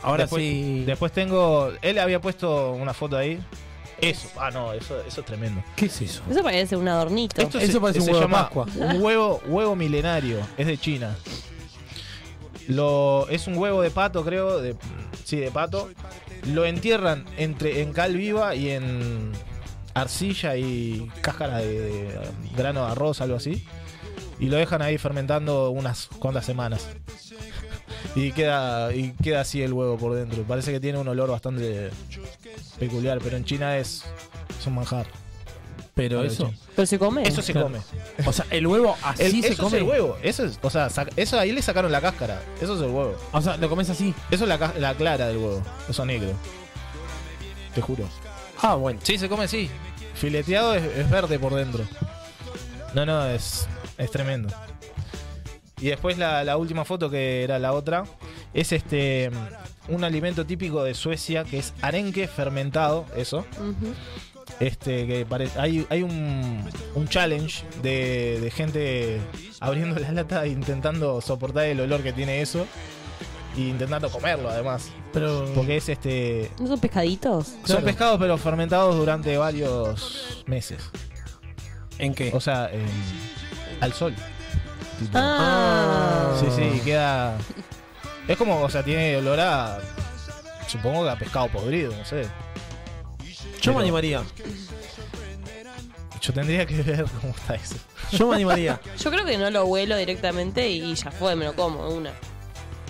[0.03, 0.85] Ahora después, sí.
[0.87, 1.71] Después tengo.
[1.83, 3.39] Él había puesto una foto ahí.
[4.01, 4.29] Eso.
[4.39, 5.63] Ah, no, eso, eso es tremendo.
[5.77, 6.23] ¿Qué es eso?
[6.31, 7.43] Eso parece un adornito.
[7.43, 8.67] Esto Eso se, parece un se huevo llama Pascua.
[8.77, 10.39] Un huevo, huevo milenario.
[10.57, 11.15] Es de China.
[12.69, 14.61] Lo, es un huevo de pato, creo.
[14.63, 14.75] De,
[15.31, 15.89] sí, de pato.
[16.47, 19.33] Lo entierran entre en cal viva y en
[19.95, 22.19] arcilla y cáscara de,
[22.57, 23.67] grano de arroz, algo así.
[24.39, 26.89] Y lo dejan ahí fermentando unas cuantas semanas.
[28.17, 30.43] Y queda, y queda así el huevo por dentro.
[30.43, 31.91] Parece que tiene un olor bastante
[32.79, 34.03] peculiar, pero en China es
[34.67, 35.07] un manjar.
[36.09, 36.53] Pero eso.
[36.75, 37.23] Pero se come.
[37.29, 37.67] Eso se Claro.
[37.69, 37.81] come.
[38.27, 39.77] O sea, el huevo así El- se eso come.
[39.79, 40.17] es el huevo.
[40.23, 42.41] Eso es, o sea, sac- eso ahí le sacaron la cáscara.
[42.61, 43.17] Eso es el huevo.
[43.33, 44.15] O sea, lo comes así.
[44.31, 45.63] Eso es la, ca- la clara del huevo.
[45.89, 46.31] Eso negro.
[47.75, 48.05] Te juro.
[48.63, 49.01] Ah, bueno.
[49.03, 49.71] Sí, se come así.
[50.15, 51.85] Fileteado es, es verde por dentro.
[52.95, 53.67] No, no, es,
[53.99, 54.53] es tremendo.
[55.81, 58.05] Y después la, la última foto, que era la otra,
[58.53, 59.31] es este
[59.89, 63.47] un alimento típico de Suecia que es arenque fermentado, eso.
[63.59, 63.95] Ujú.
[64.59, 69.21] Este, que pare- hay, hay un, un challenge de, de gente
[69.61, 72.67] abriendo la lata e intentando soportar el olor que tiene eso.
[73.57, 74.91] E intentando comerlo además.
[75.13, 75.45] Pero.
[75.55, 76.51] Porque es este.
[76.61, 77.47] ¿No son pescaditos?
[77.49, 77.85] Son Claro.
[77.85, 80.83] pescados pero fermentados durante varios meses.
[81.99, 82.31] ¿En qué?
[82.35, 82.87] O sea, en-
[83.81, 84.15] al sol.
[84.99, 85.13] Tipo.
[85.15, 86.37] Ah.
[86.39, 87.37] Sí, sí, y queda.
[88.29, 89.79] Es como, o sea, tiene olor a.
[90.69, 92.27] Supongo que a pescado podrido, no sé.
[93.61, 94.23] Yo me animaría.
[96.21, 97.77] Yo tendría que ver cómo está eso.
[98.13, 98.81] Yo me animaría.
[98.99, 102.13] Yo creo que no lo huelo directamente y ya fue, me lo como de una.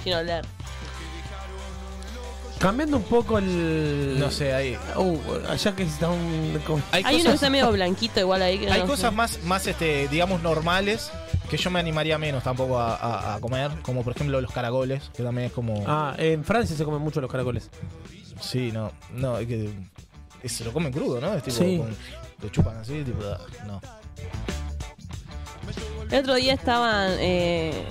[0.02, 0.44] Sin oler.
[2.58, 4.16] Cambiando un poco el.
[4.18, 4.76] No sé, hay.
[4.96, 5.18] Uh,
[5.48, 6.60] allá que está un.
[6.92, 8.58] Hay, Hay uno que cosas, está medio blanquito igual ahí.
[8.58, 9.16] Que hay no cosas sé.
[9.16, 11.10] más, más este, digamos, normales
[11.48, 13.70] que yo me animaría menos tampoco a, a- a comer.
[13.82, 15.84] Como por ejemplo los caragoles, que también es como.
[15.86, 17.70] Ah, en Francia se comen mucho los caracoles.
[18.42, 19.70] Sí, no, no, es que.
[20.42, 21.34] Es- Se lo comen crudo, ¿no?
[21.34, 21.56] Es tipo.
[21.58, 21.78] Sí.
[21.78, 21.96] con-
[22.42, 23.22] lo chupan así, tipo.
[23.66, 23.80] No.
[26.10, 27.12] El otro día estaban.
[27.18, 27.84] eh,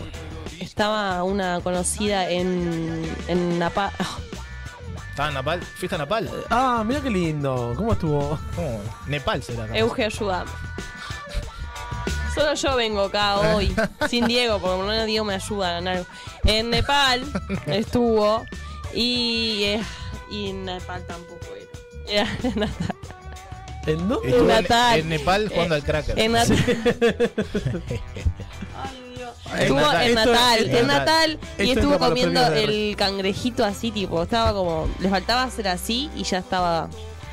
[0.59, 3.03] estaba una conocida en.
[3.27, 3.91] en Napa.
[5.11, 5.61] ¿Estaba en Napal?
[5.61, 6.29] ¿Fuiste a Napal?
[6.49, 7.73] Ah, mira qué lindo.
[7.75, 8.39] ¿Cómo estuvo?
[8.55, 8.81] ¿Cómo?
[9.07, 9.63] Nepal será.
[9.65, 9.77] capaz.
[9.77, 10.49] Euge, ayúdame.
[12.33, 13.75] Solo yo vengo acá hoy,
[14.09, 16.05] sin Diego, porque por lo menos Diego me ayuda en algo.
[16.45, 17.23] En Nepal
[17.65, 18.45] estuvo
[18.93, 19.83] y, eh,
[20.31, 21.47] y en Nepal tampoco
[22.43, 22.95] en Natal.
[23.87, 24.29] ¿En dónde?
[24.29, 24.99] Estuvo en, Natal.
[24.99, 26.19] en Nepal jugando Eh, al cracker.
[26.19, 26.57] En Natal.
[29.57, 30.07] Estuvo Natal.
[30.07, 35.43] en Natal, en Natal y estuvo comiendo el cangrejito así, tipo, estaba como, le faltaba
[35.43, 36.87] hacer así y ya estaba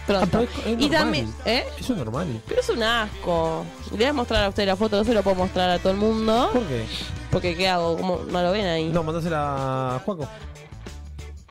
[0.09, 0.41] Ah, pronto.
[0.43, 0.49] es
[0.79, 1.64] y también, ¿eh?
[1.81, 2.41] Eso es normal.
[2.47, 3.64] Pero es un asco.
[3.91, 5.91] Le voy a mostrar a usted la foto, no se lo puedo mostrar a todo
[5.91, 6.51] el mundo.
[6.53, 6.85] ¿Por qué?
[7.33, 7.97] Porque ¿qué hago?
[7.97, 8.85] ¿Cómo no lo ven ahí?
[8.85, 10.29] No, mandásela a Juaco.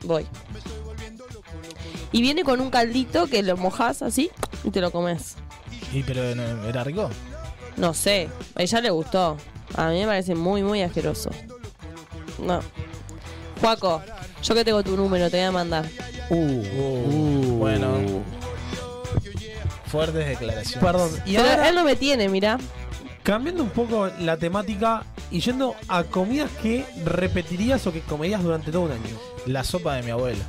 [0.04, 0.26] Voy.
[2.16, 4.30] Y viene con un caldito que lo mojas así
[4.64, 5.36] y te lo comes.
[5.92, 7.10] ¿Y pero no, era rico?
[7.76, 9.36] No sé, a ella le gustó.
[9.74, 11.28] A mí me parece muy, muy asqueroso.
[12.42, 12.60] No.
[13.60, 14.00] Juaco,
[14.42, 15.84] yo que tengo tu número, te voy a mandar.
[16.30, 17.98] Uh, Bueno.
[19.88, 20.82] Fuertes declaraciones.
[20.82, 21.10] Perdón.
[21.26, 22.56] Y Pero ahora, él no me tiene, mira.
[23.24, 28.72] cambiando un poco la temática y yendo a comidas que repetirías o que comerías durante
[28.72, 29.18] todo un año.
[29.44, 30.44] La sopa de mi abuela.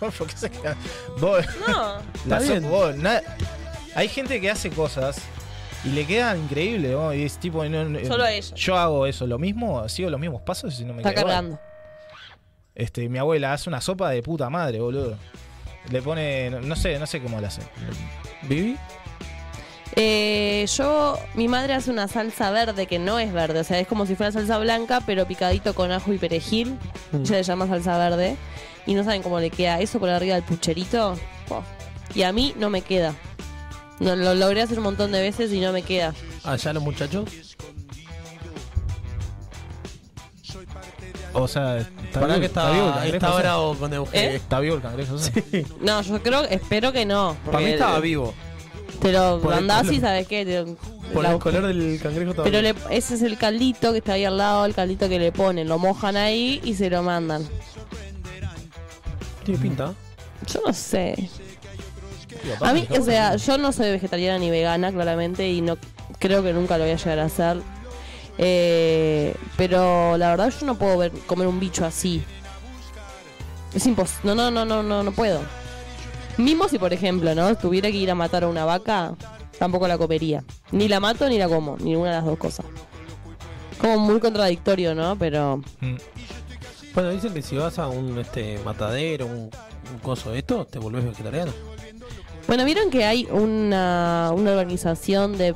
[0.00, 0.76] ¿Por qué se queda?
[1.20, 1.96] Vos- No.
[2.26, 2.68] la bien.
[2.68, 3.22] vos, na-
[3.94, 5.20] Hay gente que hace cosas
[5.84, 7.12] y le quedan increíble, ¿no?
[7.14, 7.64] Y es tipo.
[7.64, 8.54] no- no- Solo a ella.
[8.54, 11.34] Yo hago eso, lo mismo, sigo los mismos pasos y no me Está queda igual.
[11.34, 11.60] cargando.
[12.74, 15.16] Este, mi abuela hace una sopa de puta madre, boludo.
[15.90, 16.50] Le pone.
[16.50, 17.62] No sé, no sé cómo la hace.
[18.42, 18.76] ¿Vivi?
[19.96, 23.88] Eh, yo, mi madre hace una salsa verde que no es verde, o sea, es
[23.88, 26.78] como si fuera salsa blanca, pero picadito con ajo y perejil.
[27.12, 27.22] Mm.
[27.22, 28.36] Ella le llama salsa verde.
[28.86, 31.14] Y no saben cómo le queda eso por arriba del pucherito.
[31.50, 31.62] Oh.
[32.14, 33.14] Y a mí no me queda.
[33.98, 36.14] No, lo logré hacer un montón de veces y no me queda.
[36.44, 37.28] Allá los muchachos.
[41.32, 43.42] O sea, está Para vivo- que está estaba ¿sí?
[43.42, 44.30] bravo con Eugenio.
[44.30, 44.36] ¿Eh?
[44.36, 45.30] Está vivo el cangrejo, ¿sí?
[45.80, 47.36] No, yo creo, espero que no.
[47.44, 48.34] Para mí estaba vivo.
[49.00, 49.94] Te lo Por el mandás color.
[49.94, 50.44] y sabes qué.
[50.44, 50.64] Te-
[51.14, 54.12] Por la- el color del cangrejo estaba Pero le- ese es el caldito que está
[54.12, 55.68] ahí al lado, el caldito que le ponen.
[55.68, 57.46] Lo mojan ahí y se lo mandan.
[59.44, 59.94] Tiene pinta.
[60.46, 61.28] Yo no sé.
[62.60, 65.76] A mí, o sea, yo no soy vegetariana ni vegana, claramente, y no
[66.18, 67.58] creo que nunca lo voy a llegar a hacer.
[68.38, 72.22] Eh, pero la verdad yo no puedo ver, comer un bicho así.
[73.74, 74.34] Es imposible.
[74.34, 75.40] No, no, no, no, no, no puedo.
[76.36, 77.54] Mismo si, por ejemplo, ¿no?
[77.56, 79.14] Tuviera que ir a matar a una vaca,
[79.58, 80.44] tampoco la comería.
[80.72, 82.66] Ni la mato ni la como, ninguna de las dos cosas.
[83.80, 85.16] Como muy contradictorio, ¿no?
[85.18, 85.96] Pero Mm.
[86.92, 89.50] Bueno, dicen que si vas a un este matadero, un,
[89.92, 91.52] un coso de esto, te volvés vegetariano.
[92.48, 95.54] Bueno, vieron que hay una, una organización de,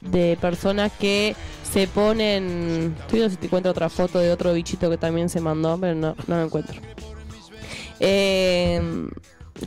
[0.00, 1.36] de personas que
[1.70, 2.96] se ponen.
[2.98, 5.94] Estoy viendo si te encuentro otra foto de otro bichito que también se mandó, pero
[5.94, 6.80] no, no lo encuentro.
[8.00, 8.80] Eh,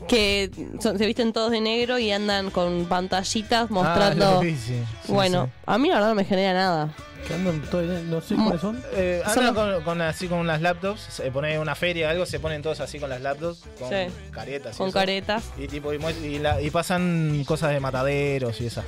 [0.07, 0.49] que
[0.81, 4.25] son- se visten todos de negro y andan con pantallitas mostrando.
[4.25, 4.81] Ah, lo vi, sí.
[5.05, 5.51] Sí, bueno, sí.
[5.65, 6.89] a mí la verdad no me genera nada.
[7.27, 8.83] Que andan todos, no sé cuáles son.
[8.95, 12.37] Eh, Son andan con, con así con unas laptops, se pone una feria algo, se
[12.39, 14.11] ponen todos así con las laptops, con Sí.
[14.31, 14.75] caretas.
[14.75, 14.93] y Con eso.
[14.99, 15.43] caretas.
[15.57, 18.83] Y, tipo, y, y la- y pasan cosas de mataderos y esas.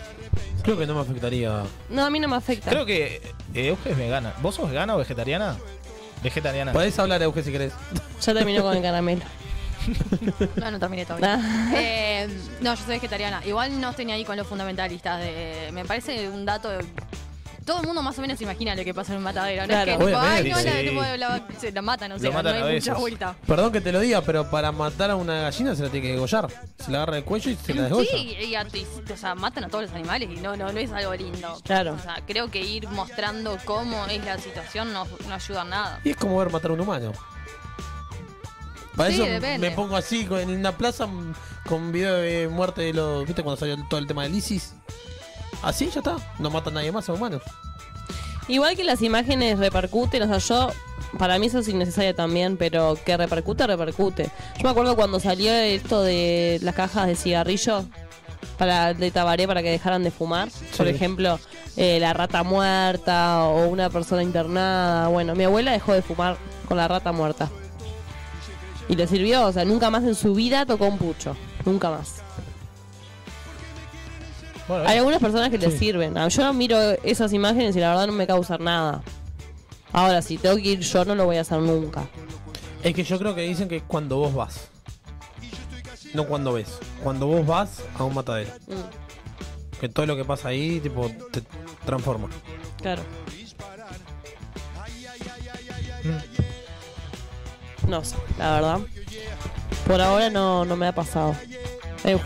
[0.64, 1.64] Creo que no me afectaría.
[1.90, 2.70] No, a mí no me afecta.
[2.72, 3.22] Creo que
[3.54, 4.34] eh, Euge es vegana.
[4.42, 5.56] ¿Vos sos vegana o vegetariana?
[6.22, 6.74] Vegetariana.
[6.74, 7.72] Podés hablar, Euge, si querés.
[8.22, 9.22] Ya terminó con el caramelo.
[10.56, 11.40] No, no terminé todavía.
[11.42, 11.72] Ah.
[11.76, 12.28] Eh,
[12.62, 13.42] no, yo soy vegetariana.
[13.46, 15.20] Igual no estoy ni ahí con los fundamentalistas.
[15.22, 16.70] De, me parece un dato.
[16.70, 16.86] de-
[17.66, 19.64] todo el mundo más o menos se imagina lo que pasa en un matadero.
[19.64, 19.92] No Claro.
[19.94, 22.66] es que tipo, ay, no, la, tipo, la- se la matan, o sea, matan no
[22.66, 23.02] a hay mucha veces.
[23.02, 23.36] vuelta.
[23.48, 26.14] Perdón que te lo diga, pero para matar a una gallina se la tiene que
[26.14, 26.48] degollar.
[26.78, 28.08] Se la agarra el cuello y se la desgolla.
[28.12, 30.78] Sí, y, a- y- o sea, matan a todos los animales y no, no, no
[30.80, 31.60] es algo lindo.
[31.64, 31.94] Claro.
[31.94, 36.00] O sea, creo que ir mostrando cómo es la situación no, no ayuda en nada.
[36.04, 37.14] Y es como ver matar a un humano.
[38.96, 39.70] Para Sí, eso depende.
[39.70, 41.08] me pongo así en una plaza
[41.68, 43.26] con video de muerte de los.
[43.26, 44.74] ¿Viste cuando salió todo el tema del ISIS?
[45.62, 46.18] Así ya está.
[46.40, 47.42] No matan a nadie más a humanos.
[48.48, 50.72] Igual que las imágenes repercuten, o sea, yo,
[51.18, 54.30] para mí eso es innecesario también, pero que repercute, repercute.
[54.58, 57.86] Yo me acuerdo cuando salió esto de las cajas de cigarrillos
[58.60, 61.40] para de tabaré para que dejaran de fumar, por ejemplo,
[61.76, 65.08] eh, la rata muerta o una persona internada.
[65.08, 66.38] Bueno, mi abuela dejó de fumar
[66.68, 67.50] con la rata muerta.
[68.90, 72.22] Y le sirvió, o sea, nunca más en su vida tocó un pucho, nunca más.
[74.68, 75.80] Bueno, Hay algunas personas que les Sí.
[75.80, 76.18] sirven.
[76.18, 79.04] Ah, Yo miro esas imágenes y la verdad no me causan nada.
[79.92, 82.08] Ahora, si tengo que ir yo, no lo voy a hacer nunca.
[82.84, 84.70] Es que yo creo que dicen que cuando vos vas.
[86.14, 86.80] No cuando ves.
[87.04, 88.52] Cuando vos vas a un matadero.
[88.68, 91.44] Mm, Que todo lo que pasa ahí, tipo, te
[91.86, 92.30] transforma.
[92.82, 93.04] claro.
[97.88, 98.80] No sé, la verdad.
[99.88, 101.36] Por ahora no, no me ha pasado.
[102.04, 102.18] Eh,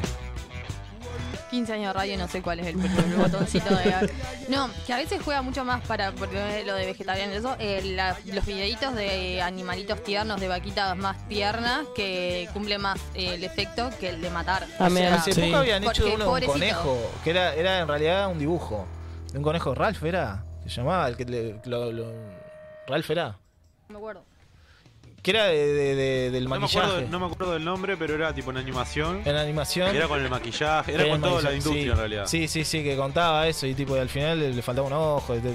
[1.52, 4.10] 15 años de radio y no sé cuál es el, el botoncito de...
[4.50, 6.40] No, que a veces juega mucho más para por lo
[6.76, 7.34] de vegetariano.
[7.34, 13.00] Eso, eh, la- los videitos de animalitos tiernos, de vaquitas más tiernas, que cumple más
[13.16, 14.66] eh, el efecto que el de matar.
[14.78, 15.12] También.
[15.12, 15.42] Hace Sí.
[15.42, 18.86] poco habían hecho Porque uno de un conejo, que era, era en realidad un dibujo.
[19.32, 22.14] De un conejo Ralph era, se llamaba, el que le- lo- lo-
[22.88, 23.38] Ralph era.
[23.88, 24.24] No me acuerdo.
[25.22, 26.88] Que era de, de- de- del No me, maquillaje.
[26.88, 29.22] acuerdo, no me acuerdo del nombre, pero era tipo una animación.
[29.26, 29.94] En animación.
[29.96, 31.90] Era con el maquillaje, era Era con toda la industria sí.
[31.90, 32.26] en realidad.
[32.26, 34.94] Sí, sí, sí, que contaba eso y tipo y al final le, le faltaba un
[34.94, 35.36] ojo.
[35.36, 35.54] y te-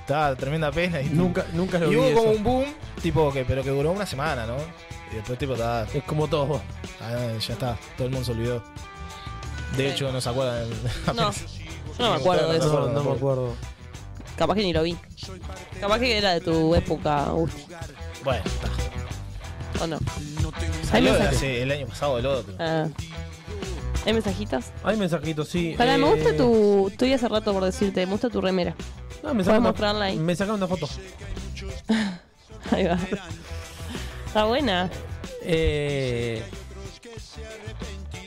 [0.00, 1.00] Estaba tremenda pena.
[1.00, 2.64] Y, Nunca, nunca lo y vi hubo como un boom,
[3.02, 4.56] tipo que, pero que duró una semana, ¿no?
[5.12, 5.86] Y después tipo estaba.
[5.92, 6.60] Es como todo.
[7.00, 8.62] ah, ya está, todo el mundo se olvidó.
[9.76, 10.68] De hecho, no se acuerdan.
[11.14, 11.30] no,
[11.98, 12.88] yo no me acuerdo de No, eso.
[12.88, 13.54] no, me acuerdo.
[14.36, 14.96] Capaz que ni lo vi.
[15.80, 17.62] Capaz que era de tu época, Gusti.
[18.24, 18.68] Bueno, está.
[19.80, 19.98] ¿O no?
[20.84, 21.36] Salió mensajes?
[21.36, 22.54] hace el año pasado el otro.
[22.58, 22.88] Ah.
[24.04, 24.66] ¿Hay mensajitos?
[24.82, 25.74] Hay mensajitos, sí.
[25.78, 26.88] Para, me eh, gusta tu.
[26.88, 28.74] Estoy hace rato por decirte, me gusta tu remera.
[29.22, 30.18] No, me sacaron mostrarla ahí.
[30.18, 30.88] me sacaron una foto.
[32.70, 32.98] Ahí va.
[34.26, 34.90] Está buena.
[35.42, 36.42] Eh,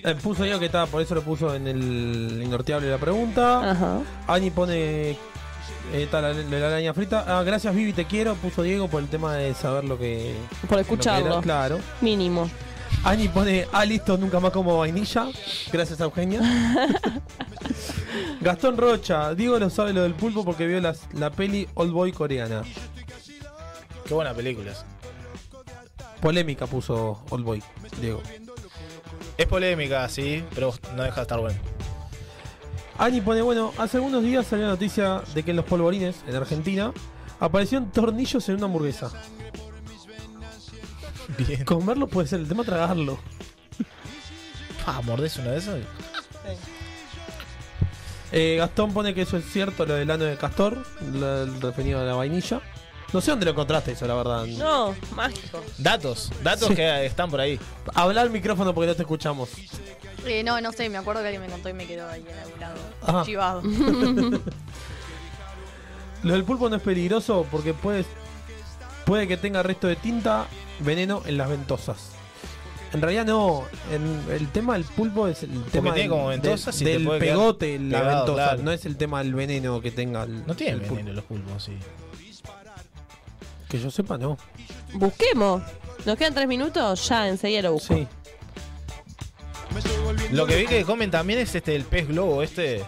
[0.03, 3.71] eh, puso yo que estaba, por eso lo puso en el inorteable la pregunta.
[3.71, 4.01] Ajá.
[4.27, 5.17] Ani pone.
[5.93, 7.23] Eh, está la, la- la araña frita.
[7.27, 8.35] Ah, gracias Vivi, te quiero.
[8.35, 10.33] Puso Diego por el tema de saber lo que.
[10.61, 11.33] Por lo que escucharlo.
[11.33, 11.79] era, claro.
[12.01, 12.49] Mínimo.
[13.03, 15.27] Ani pone, ah, listo, nunca más como vainilla.
[15.71, 16.41] Gracias a Eugenia.
[18.41, 22.11] Gastón Rocha, Diego lo sabe lo del pulpo porque vio las- la peli Old Boy
[22.11, 22.63] coreana.
[24.07, 24.71] Qué buena película.
[26.21, 27.63] Polémica puso Old Boy,
[28.01, 28.21] Diego.
[29.37, 31.59] Es polémica, sí, pero no deja de estar bueno.
[32.97, 36.35] Ani pone, bueno, hace algunos días salió la noticia de que en los polvorines, en
[36.35, 36.93] Argentina,
[37.39, 39.11] aparecieron tornillos en una hamburguesa.
[41.37, 41.65] Bien.
[41.65, 43.19] Comerlo puede ser, el tema es tragarlo.
[44.85, 45.79] Ah, ¿mordés uno de esos?
[48.31, 51.99] Eh, Gastón pone que eso es cierto, lo del ano de castor, lo- el referido
[51.99, 52.61] a la vainilla.
[53.15, 54.45] No sé dónde lo encontraste eso, la verdad.
[54.45, 55.61] No, mágico.
[55.77, 56.75] Datos, datos Sí.
[56.75, 57.57] que están por ahí.
[57.93, 59.49] Habla al micrófono porque no te escuchamos.
[60.25, 62.37] Eh, no, no sé, me acuerdo que alguien me contó y me quedó ahí en
[62.39, 62.75] algún lado.
[63.03, 63.23] Ajá.
[63.23, 63.61] Chivado.
[66.23, 68.03] Lo del pulpo no es peligroso porque puede,
[69.05, 70.47] puede que tenga resto de tinta,
[70.79, 72.09] veneno en las ventosas.
[72.93, 76.37] En realidad no, en- el tema del pulpo es el tema tiene del- como de-
[76.37, 78.63] ventosas y te del puede quedar pegote en la pegado, ventosa, claro.
[78.63, 80.95] no es el tema del veneno que tenga el No tienen el pulpo.
[80.95, 81.77] veneno los pulpos, sí.
[83.75, 84.37] Que yo sepa no.
[84.93, 85.61] busquemos.
[86.05, 87.93] Nos quedan tres minutos, ya enseguida lo busco.
[87.93, 88.07] Sí.
[90.31, 92.85] Lo que vi que comen también es este el pez globo, este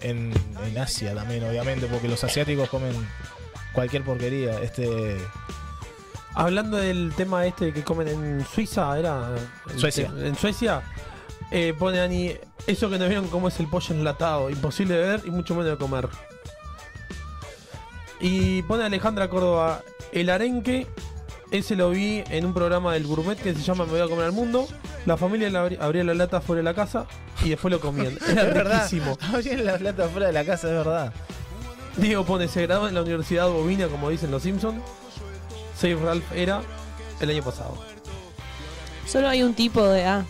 [0.00, 0.32] en,
[0.66, 2.92] en Asia también, obviamente, porque los asiáticos comen
[3.72, 4.60] cualquier porquería.
[4.60, 5.16] Este
[6.34, 9.36] Hablando del tema este que comen en Suiza, era.
[9.76, 10.12] Suecia.
[10.18, 10.82] En Suecia,
[11.52, 12.32] eh, pone Ani,
[12.66, 15.70] eso que no vieron cómo es el pollo enlatado, imposible de ver y mucho menos
[15.70, 16.08] de comer.
[18.20, 19.82] Y pone Alejandra Córdoba,
[20.14, 20.86] el arenque,
[21.50, 24.24] ese lo vi en un programa del gourmet que se llama Me voy a comer
[24.26, 24.66] al mundo.
[25.06, 27.06] La familia le abri- abría la lata fuera de la casa
[27.44, 28.16] y después lo comían.
[28.28, 28.76] Era es verdad.
[28.84, 29.18] riquísimo.
[29.20, 31.12] Abrían la plata fuera de la casa, es verdad.
[31.96, 34.82] Diego pone, se graduó en la Universidad Bovina, como dicen los Simpsons.
[35.78, 36.62] Save Ralph era
[37.20, 37.76] el año pasado.
[39.06, 40.04] Solo hay un tipo de.
[40.04, 40.24] Ah,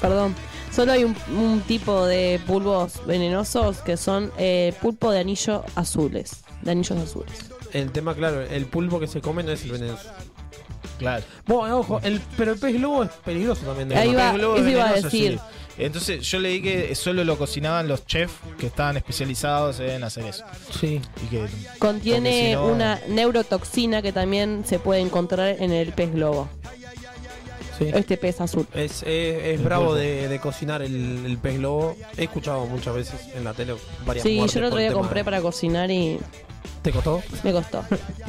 [0.00, 0.34] perdón.
[0.74, 6.42] Solo hay un, un tipo de pulpos venenosos que son eh, pulpo de anillo azules.
[6.62, 7.50] De anillos azules.
[7.74, 10.08] El tema, claro, el pulpo que se come no es el venenoso.
[10.98, 11.24] Claro.
[11.46, 13.88] Bueno, ojo, el, pero el pez globo es peligroso también.
[13.90, 14.20] de Ahí comer.
[14.24, 15.32] va, El globo eso iba a decir.
[15.32, 15.38] sí.
[15.76, 20.44] Entonces yo leí que solo lo cocinaban los chefs que estaban especializados en hacer eso.
[20.80, 21.00] Sí.
[21.20, 21.46] Y que
[21.80, 26.48] Contiene porque si no- una neurotoxina que también se puede encontrar en el pez globo.
[27.76, 27.90] Sí.
[27.92, 28.68] Este pez azul.
[28.72, 31.96] Es, es, es bravo de, de cocinar el, el pez globo.
[32.16, 33.74] He escuchado muchas veces en la tele
[34.06, 36.20] varias Sí, yo el otro día compré de- para cocinar y
[36.84, 37.22] ¿Te costó?
[37.42, 37.82] me costó.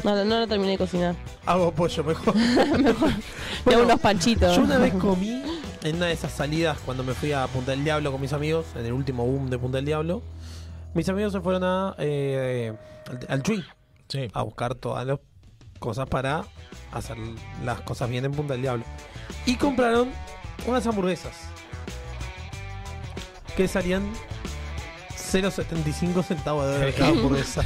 [0.06, 1.14] No, no lo terminé de cocinar.
[1.46, 2.34] Hago pollo mejor.
[3.66, 4.56] Me hago unos panchitos.
[4.56, 5.44] Yo una vez comí
[5.84, 8.66] en una de esas salidas cuando me fui a Punta del Diablo con mis amigos,
[8.76, 10.22] en el último boom de Punta del Diablo.
[10.94, 12.74] Mis amigos se fueron a eh,
[13.10, 13.64] al, al Tree
[14.08, 14.30] Sí.
[14.34, 15.20] a buscar todas las
[15.80, 16.46] cosas para
[16.94, 17.18] hacer
[17.66, 18.86] las cosas bien en Punta del Diablo.
[19.46, 20.12] Y compraron
[20.66, 21.34] unas hamburguesas
[23.58, 24.04] que salían
[25.26, 27.66] 0.75 centavos de dólar cada hamburguesa.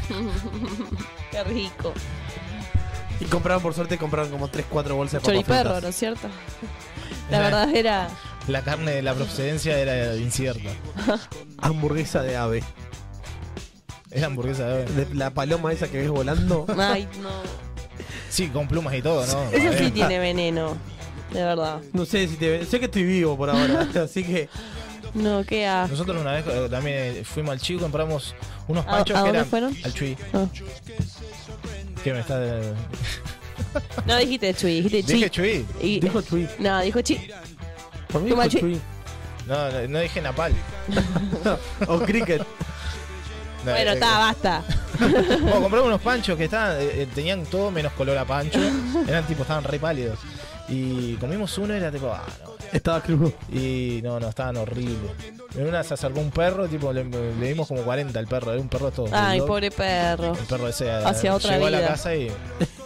[1.32, 1.94] Qué rico.
[3.20, 5.84] Y compraron, por suerte, compraron como 3-4 bolsas de papas Choriperro, fritas.
[5.84, 6.28] ¿no es cierto?
[7.30, 8.10] La verdad era.
[8.48, 10.70] La carne de la procedencia era incierta.
[11.60, 12.64] Hamburguesa de ave.
[14.10, 15.06] Era hamburguesa de ave.
[15.06, 16.66] De la paloma esa que ves volando.
[16.80, 17.30] Ay, no.
[18.30, 19.44] Sí, con plumas y todo, ¿no?
[19.52, 20.76] Eso sí tiene veneno.
[21.32, 21.82] De verdad.
[21.94, 24.50] No sé si te sé que estoy vivo por ahora, así que
[25.14, 25.92] No, qué asco.
[25.92, 28.36] Nosotros una vez eh, también eh, fuimos al chico y compramos
[28.68, 29.78] unos ¿A- panchos a que dónde eran fueron?
[29.84, 30.18] al chui.
[30.34, 30.46] Ah.
[32.04, 32.74] Que me está de...
[34.06, 35.14] No dijiste chui, dijiste chi.
[35.14, 35.66] Dije chui.
[35.82, 36.48] Y- dijo Chui.
[36.60, 37.30] No, dijo chi.
[38.12, 38.72] Por mí Toma dijo chui.
[38.74, 38.82] Chui.
[39.48, 40.54] No, no, no dije napal.
[41.88, 42.40] o cricket.
[43.66, 44.64] No, Bueno, eh, está, basta.
[45.00, 48.60] Bueno, compramos unos panchos que estaban, eh, eh, tenían todo menos color a pancho.
[49.08, 50.20] Eran tipo, estaban re pálidos.
[50.70, 52.52] Y comimos uno y era tipo, ah, no.
[52.72, 53.34] Estaba crudo.
[53.52, 55.12] Y no, no, estaban horribles.
[55.56, 58.52] En una se acercó un perro, tipo, le, le dimos como 40 al perro.
[58.54, 59.08] Era un perro todo.
[59.12, 60.34] Ay, pobre perro.
[60.34, 62.32] El perro ese eh, Hacia otra llegó a la casa y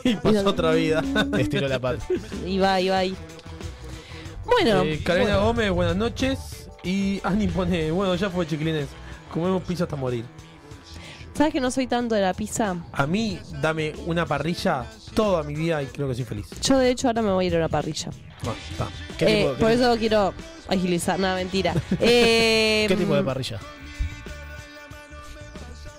[0.05, 1.03] Y pasó otra vida.
[1.38, 2.05] estiró la pata.
[2.45, 3.15] Iba, iba ahí.
[4.45, 5.47] Bueno, Eh, Carolina bueno.
[5.47, 6.69] Gómez, buenas noches.
[6.84, 8.88] Y Ani pone, bueno, ya fue chiquilines.
[9.31, 10.23] Comemos pizza hasta morir.
[11.34, 12.75] ¿Sabes que no soy tanto de la pizza?
[12.91, 16.47] A mí, dame una parrilla toda mi vida y creo que soy feliz.
[16.61, 18.09] Yo, de hecho, ahora me voy a ir a una parrilla.
[18.43, 18.88] No, está.
[19.17, 20.34] ¿Qué, Eh, tipo, por qué- eso quiero
[20.67, 21.19] agilizar.
[21.19, 21.73] Nada, mentira.
[21.99, 23.59] Eh, qué tipo de parrilla?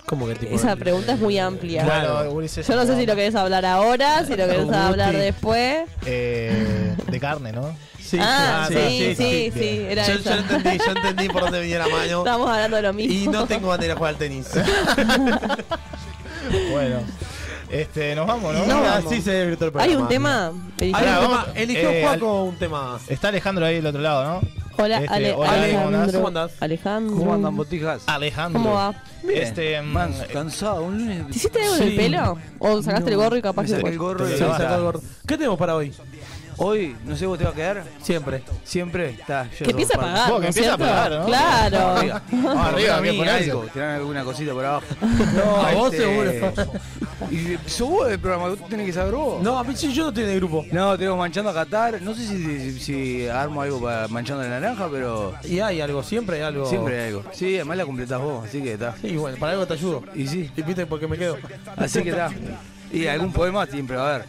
[0.05, 0.55] ¿Cómo que tipo?
[0.55, 1.83] Esa de- pregunta es muy amplia.
[1.83, 5.85] Bueno, Ulises, Yo no sé si lo querés hablar ahora, si lo querés hablar después.
[6.05, 7.75] eh, de carne, ¿no?
[7.99, 10.29] Sí, Ah, sí, sí, sí, era Yo, eso.
[10.29, 12.19] yo entendí, yo entendí por dónde venía la mano.
[12.19, 13.13] Estamos hablando de lo mismo.
[13.13, 14.47] Y no tengo manera de jugar al tenis.
[16.69, 16.99] Bueno,
[17.69, 18.65] este, nos vamos, ¿no?
[18.65, 19.11] No, Ah, vamos.
[19.11, 20.51] sí se debe el Hay un tema.
[20.81, 21.45] Hay un Ahora, tema.
[21.55, 22.99] Eligió eh, Juaco un tema.
[23.07, 24.47] Está Alejandro ahí del otro lado, ¿no?
[24.77, 25.33] Hola, Este.
[25.33, 26.11] Alejandro.
[26.13, 26.51] ¿Cómo andás?
[26.59, 27.15] Alejandro.
[27.17, 28.03] ¿Cómo andan, botijas?
[28.07, 28.61] Alejandro.
[28.61, 28.93] ¿Cómo va?
[29.23, 29.41] Bien.
[29.41, 31.25] Este, mm, Manso, cansado, un lunes.
[31.27, 32.37] ¿Te hiciste algo en el pelo?
[32.59, 35.01] ¿O sacaste el gorro y capaz que el gorro y Sí, el gordo.
[35.25, 35.93] ¿Qué tenemos para hoy?
[36.57, 37.83] Hoy, no sé vos te va a quedar.
[38.01, 38.43] Siempre.
[38.63, 39.49] Siempre está.
[39.51, 41.25] yo Que empiece a pagar, ¿no que es empiece a pagar, ¿no?
[41.25, 41.89] Claro.
[41.97, 42.21] Arriba.
[42.31, 43.51] Vamos arriba, a que mí ponerse.
[43.51, 44.85] algo, tirar alguna cosita por abajo.
[45.65, 46.53] a vos este, seguro.
[47.31, 49.41] Y sos vos del programa, vos tenés que saber vos.
[49.41, 50.65] No, a mí sí, yo no estoy en el grupo.
[50.71, 52.01] No, tengo manchando a Qatar.
[52.01, 56.03] No sé si, si, si armo algo para manchando la naranja, pero Y hay algo,
[56.03, 56.65] siempre hay algo.
[56.67, 57.23] siempre hay algo.
[57.33, 58.95] Sí, además la completás vos, así que está.
[59.01, 60.03] Sí, bueno, para algo te ayudo.
[60.13, 61.37] Y sí, Y viste por qué me quedo.
[61.75, 62.31] así que está.
[62.95, 64.25] Y algún poema siempre va a haber,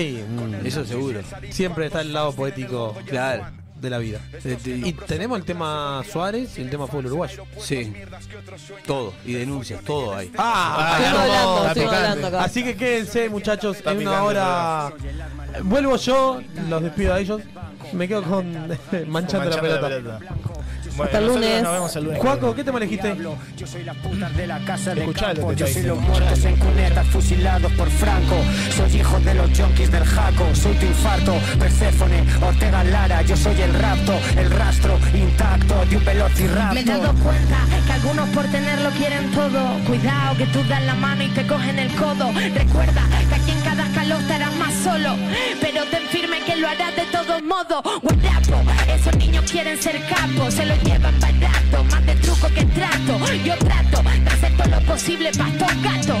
[0.00, 1.20] Y, mm, eso seguro.
[1.50, 3.46] siempre está el lado poético Claro.
[3.80, 4.20] de la vida.
[4.66, 7.44] Y tenemos el tema Suárez y el tema fútbol uruguayo.
[7.58, 7.92] Sí,
[8.86, 9.14] todo.
[9.24, 10.30] Y denuncias, todo hay.
[10.36, 11.22] Ah, Estoy hermoso.
[11.22, 12.44] hablando, estoy hablando acá.
[12.44, 14.92] Así que quédense, muchachos, Está en una picante, hora.
[15.64, 17.40] Vuelvo yo, los despido a ellos.
[17.92, 18.46] Me quedo con
[19.08, 20.18] manchando, la pelota.
[20.96, 21.62] Bueno, Hasta el lunes.
[21.62, 22.20] nos vemos el lunes.
[22.20, 23.16] Juaco, ¿qué tema elegiste?
[23.56, 26.56] Yo soy las putas de la casa de campo, te yo soy los muertos en
[26.56, 28.36] cunetas fusilados por Franco.
[28.76, 33.60] Soy hijo de los junkies del Jaco, soy tu infarto, Perséfone, Ortega Lara, yo soy
[33.60, 36.74] el rapto, el rastro intacto de un velociraptor.
[36.74, 39.78] Me he dado cuenta que algunos por tenerlo quieren todo.
[39.86, 42.30] Cuidado que tú das la mano y te cogen el codo.
[42.54, 45.16] Recuerda que aquí en cada escalón estarás más solo.
[45.60, 47.82] Pero ten firme que lo harás de todos modos.
[47.82, 50.54] Guapo, esos niños quieren ser capos.
[50.54, 53.18] Se lo llevan barato, más de truco que trato.
[53.44, 56.18] Yo trato de hacer todo lo posible para estos gatos.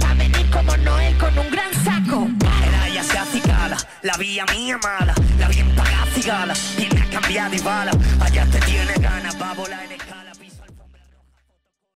[0.00, 2.28] Pa' venir como Noel con un gran saco.
[2.66, 7.50] Era ella se acicala, la vía mía mala, la bien pagada cigala, viene a cambiar
[7.50, 9.97] de bala, allá te tiene ganas, va a volar en el